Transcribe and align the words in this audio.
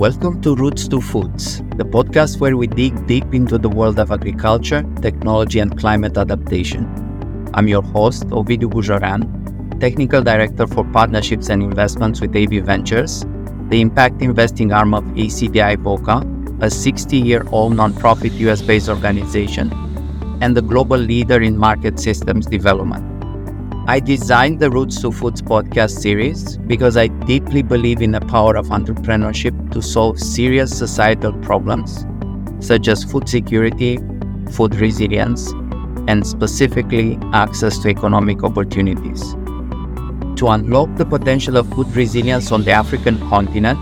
Welcome 0.00 0.40
to 0.40 0.56
Roots 0.56 0.88
to 0.88 0.98
Foods, 0.98 1.58
the 1.76 1.84
podcast 1.84 2.40
where 2.40 2.56
we 2.56 2.66
dig 2.66 3.06
deep 3.06 3.34
into 3.34 3.58
the 3.58 3.68
world 3.68 3.98
of 3.98 4.10
agriculture, 4.10 4.82
technology, 5.02 5.58
and 5.58 5.78
climate 5.78 6.16
adaptation. 6.16 6.86
I'm 7.52 7.68
your 7.68 7.82
host, 7.82 8.24
Ovidiu 8.28 8.70
Bujorean, 8.70 9.78
Technical 9.78 10.22
Director 10.22 10.66
for 10.66 10.84
Partnerships 10.84 11.50
and 11.50 11.62
Investments 11.62 12.22
with 12.22 12.34
AV 12.34 12.64
Ventures, 12.64 13.26
the 13.68 13.82
impact 13.82 14.22
investing 14.22 14.72
arm 14.72 14.94
of 14.94 15.04
ACDI 15.04 15.76
VOCA, 15.76 16.62
a 16.62 16.70
60 16.70 17.18
year 17.18 17.44
old 17.52 17.74
nonprofit 17.74 18.32
US 18.48 18.62
based 18.62 18.88
organization, 18.88 19.70
and 20.40 20.56
the 20.56 20.62
global 20.62 20.96
leader 20.96 21.42
in 21.42 21.58
market 21.58 22.00
systems 22.00 22.46
development. 22.46 23.09
I 23.90 23.98
designed 23.98 24.60
the 24.60 24.70
Roots 24.70 25.00
to 25.00 25.10
Foods 25.10 25.42
podcast 25.42 25.98
series 25.98 26.58
because 26.58 26.96
I 26.96 27.08
deeply 27.08 27.60
believe 27.60 28.00
in 28.02 28.12
the 28.12 28.20
power 28.20 28.54
of 28.54 28.66
entrepreneurship 28.66 29.72
to 29.72 29.82
solve 29.82 30.20
serious 30.20 30.78
societal 30.78 31.32
problems 31.32 32.06
such 32.60 32.86
as 32.86 33.02
food 33.02 33.28
security, 33.28 33.98
food 34.52 34.76
resilience, 34.76 35.50
and 36.06 36.24
specifically 36.24 37.18
access 37.32 37.78
to 37.78 37.88
economic 37.88 38.44
opportunities. 38.44 39.32
To 40.36 40.50
unlock 40.50 40.94
the 40.94 41.04
potential 41.04 41.56
of 41.56 41.68
food 41.74 41.88
resilience 41.96 42.52
on 42.52 42.62
the 42.62 42.70
African 42.70 43.18
continent, 43.28 43.80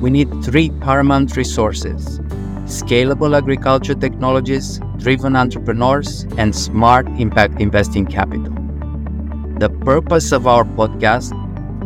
we 0.00 0.10
need 0.10 0.28
three 0.44 0.70
paramount 0.80 1.36
resources 1.36 2.20
scalable 2.66 3.36
agriculture 3.36 3.96
technologies, 3.96 4.78
driven 4.98 5.34
entrepreneurs, 5.34 6.24
and 6.38 6.54
smart 6.54 7.08
impact 7.18 7.60
investing 7.60 8.06
capital. 8.06 8.59
The 9.60 9.68
purpose 9.68 10.32
of 10.32 10.46
our 10.46 10.64
podcast 10.64 11.36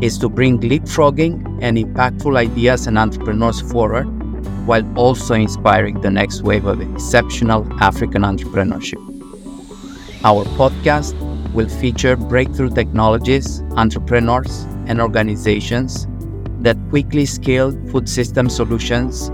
is 0.00 0.16
to 0.18 0.28
bring 0.28 0.60
leapfrogging 0.60 1.58
and 1.60 1.76
impactful 1.76 2.36
ideas 2.36 2.86
and 2.86 2.96
entrepreneurs 2.96 3.60
forward 3.62 4.04
while 4.64 4.86
also 4.96 5.34
inspiring 5.34 6.00
the 6.00 6.08
next 6.08 6.42
wave 6.42 6.66
of 6.66 6.80
exceptional 6.80 7.66
African 7.82 8.22
entrepreneurship. 8.22 9.02
Our 10.22 10.44
podcast 10.54 11.14
will 11.52 11.68
feature 11.68 12.14
breakthrough 12.14 12.70
technologies, 12.70 13.60
entrepreneurs, 13.72 14.62
and 14.86 15.00
organizations 15.00 16.06
that 16.60 16.76
quickly 16.90 17.26
scale 17.26 17.72
food 17.88 18.08
system 18.08 18.48
solutions 18.48 19.32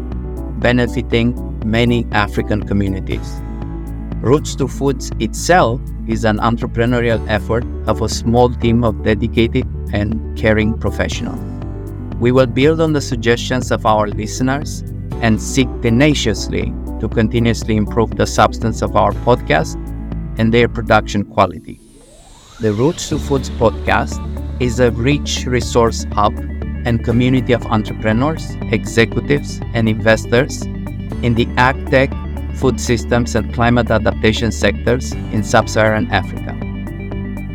benefiting 0.62 1.36
many 1.66 2.06
African 2.12 2.62
communities. 2.66 3.42
Roots 4.22 4.54
to 4.56 4.66
Foods 4.66 5.10
itself 5.20 5.78
is 6.10 6.24
an 6.24 6.38
entrepreneurial 6.38 7.24
effort 7.28 7.64
of 7.86 8.02
a 8.02 8.08
small 8.08 8.50
team 8.50 8.82
of 8.82 9.02
dedicated 9.04 9.66
and 9.92 10.36
caring 10.36 10.76
professionals. 10.76 11.40
We 12.18 12.32
will 12.32 12.46
build 12.46 12.80
on 12.80 12.92
the 12.92 13.00
suggestions 13.00 13.70
of 13.70 13.86
our 13.86 14.08
listeners 14.08 14.80
and 15.22 15.40
seek 15.40 15.68
tenaciously 15.82 16.74
to 17.00 17.08
continuously 17.08 17.76
improve 17.76 18.16
the 18.16 18.26
substance 18.26 18.82
of 18.82 18.96
our 18.96 19.12
podcast 19.12 19.76
and 20.38 20.52
their 20.52 20.68
production 20.68 21.24
quality. 21.24 21.80
The 22.60 22.72
Roots 22.72 23.08
to 23.08 23.18
Foods 23.18 23.50
podcast 23.50 24.20
is 24.60 24.80
a 24.80 24.90
rich 24.90 25.46
resource 25.46 26.04
hub 26.12 26.36
and 26.84 27.04
community 27.04 27.52
of 27.52 27.64
entrepreneurs, 27.66 28.50
executives, 28.72 29.60
and 29.74 29.88
investors 29.88 30.62
in 31.22 31.34
the 31.34 31.46
ag 31.56 31.90
tech 31.90 32.10
food 32.60 32.78
systems, 32.78 33.34
and 33.34 33.52
climate 33.54 33.90
adaptation 33.90 34.52
sectors 34.52 35.12
in 35.32 35.42
sub 35.42 35.68
Saharan 35.68 36.10
Africa. 36.10 36.54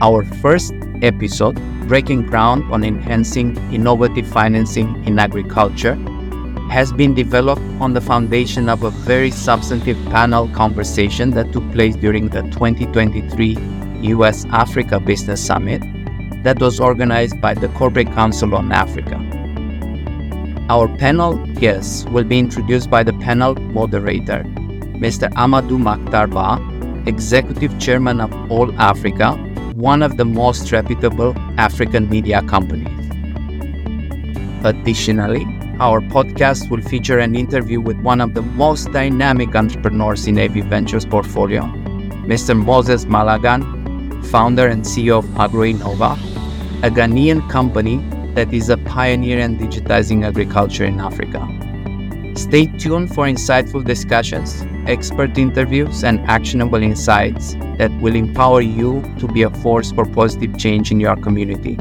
Our 0.01 0.25
first 0.41 0.73
episode, 1.03 1.55
Breaking 1.87 2.25
Ground 2.25 2.63
on 2.73 2.83
Enhancing 2.83 3.55
Innovative 3.71 4.27
Financing 4.27 5.03
in 5.05 5.19
Agriculture, 5.19 5.95
has 6.71 6.91
been 6.91 7.13
developed 7.13 7.61
on 7.79 7.93
the 7.93 8.01
foundation 8.01 8.67
of 8.67 8.81
a 8.83 8.89
very 8.89 9.29
substantive 9.29 10.03
panel 10.05 10.49
conversation 10.49 11.29
that 11.31 11.53
took 11.53 11.63
place 11.71 11.95
during 11.95 12.27
the 12.29 12.41
2023 12.41 13.57
US 14.13 14.45
Africa 14.45 14.99
Business 14.99 15.45
Summit 15.45 15.83
that 16.43 16.59
was 16.59 16.79
organized 16.79 17.39
by 17.39 17.53
the 17.53 17.67
Corporate 17.69 18.11
Council 18.13 18.55
on 18.55 18.71
Africa. 18.71 19.17
Our 20.67 20.87
panel 20.97 21.35
guests 21.59 22.05
will 22.05 22.23
be 22.23 22.39
introduced 22.39 22.89
by 22.89 23.03
the 23.03 23.13
panel 23.13 23.53
moderator, 23.55 24.43
Mr. 24.99 25.29
Amadou 25.33 25.77
Mahtar 25.77 26.27
Ba, 26.29 26.59
Executive 27.07 27.77
Chairman 27.79 28.21
of 28.21 28.31
All 28.51 28.71
Africa, 28.79 29.33
one 29.75 30.01
of 30.01 30.17
the 30.17 30.25
most 30.25 30.71
reputable 30.71 31.33
African 31.57 32.09
media 32.09 32.41
companies. 32.43 32.87
Additionally, 34.63 35.45
our 35.79 35.99
podcast 35.99 36.69
will 36.69 36.81
feature 36.81 37.19
an 37.19 37.35
interview 37.35 37.81
with 37.81 37.99
one 37.99 38.21
of 38.21 38.33
the 38.33 38.41
most 38.41 38.91
dynamic 38.93 39.53
entrepreneurs 39.53 40.27
in 40.27 40.39
AV 40.39 40.63
Ventures 40.65 41.05
portfolio, 41.05 41.63
Mr. 42.25 42.55
Moses 42.57 43.03
Malagan, 43.05 44.25
founder 44.27 44.67
and 44.67 44.83
CEO 44.83 45.19
of 45.19 45.25
AgroInnova, 45.35 46.17
a 46.83 46.89
Ghanaian 46.89 47.47
company 47.49 47.97
that 48.33 48.53
is 48.53 48.69
a 48.69 48.77
pioneer 48.77 49.39
in 49.39 49.57
digitizing 49.57 50.25
agriculture 50.25 50.85
in 50.85 50.99
Africa. 50.99 51.45
Stay 52.35 52.67
tuned 52.67 53.15
for 53.15 53.25
insightful 53.25 53.83
discussions, 53.83 54.65
expert 54.87 55.37
interviews, 55.37 56.03
and 56.03 56.19
actionable 56.27 56.83
insights 56.83 57.55
that 57.79 57.89
will 58.01 58.13
empower 58.13 58.59
you 58.59 59.01
to 59.19 59.27
be 59.27 59.43
a 59.43 59.49
force 59.49 59.91
for 59.93 60.05
positive 60.05 60.57
change 60.57 60.91
in 60.91 60.99
your 60.99 61.15
community. 61.15 61.77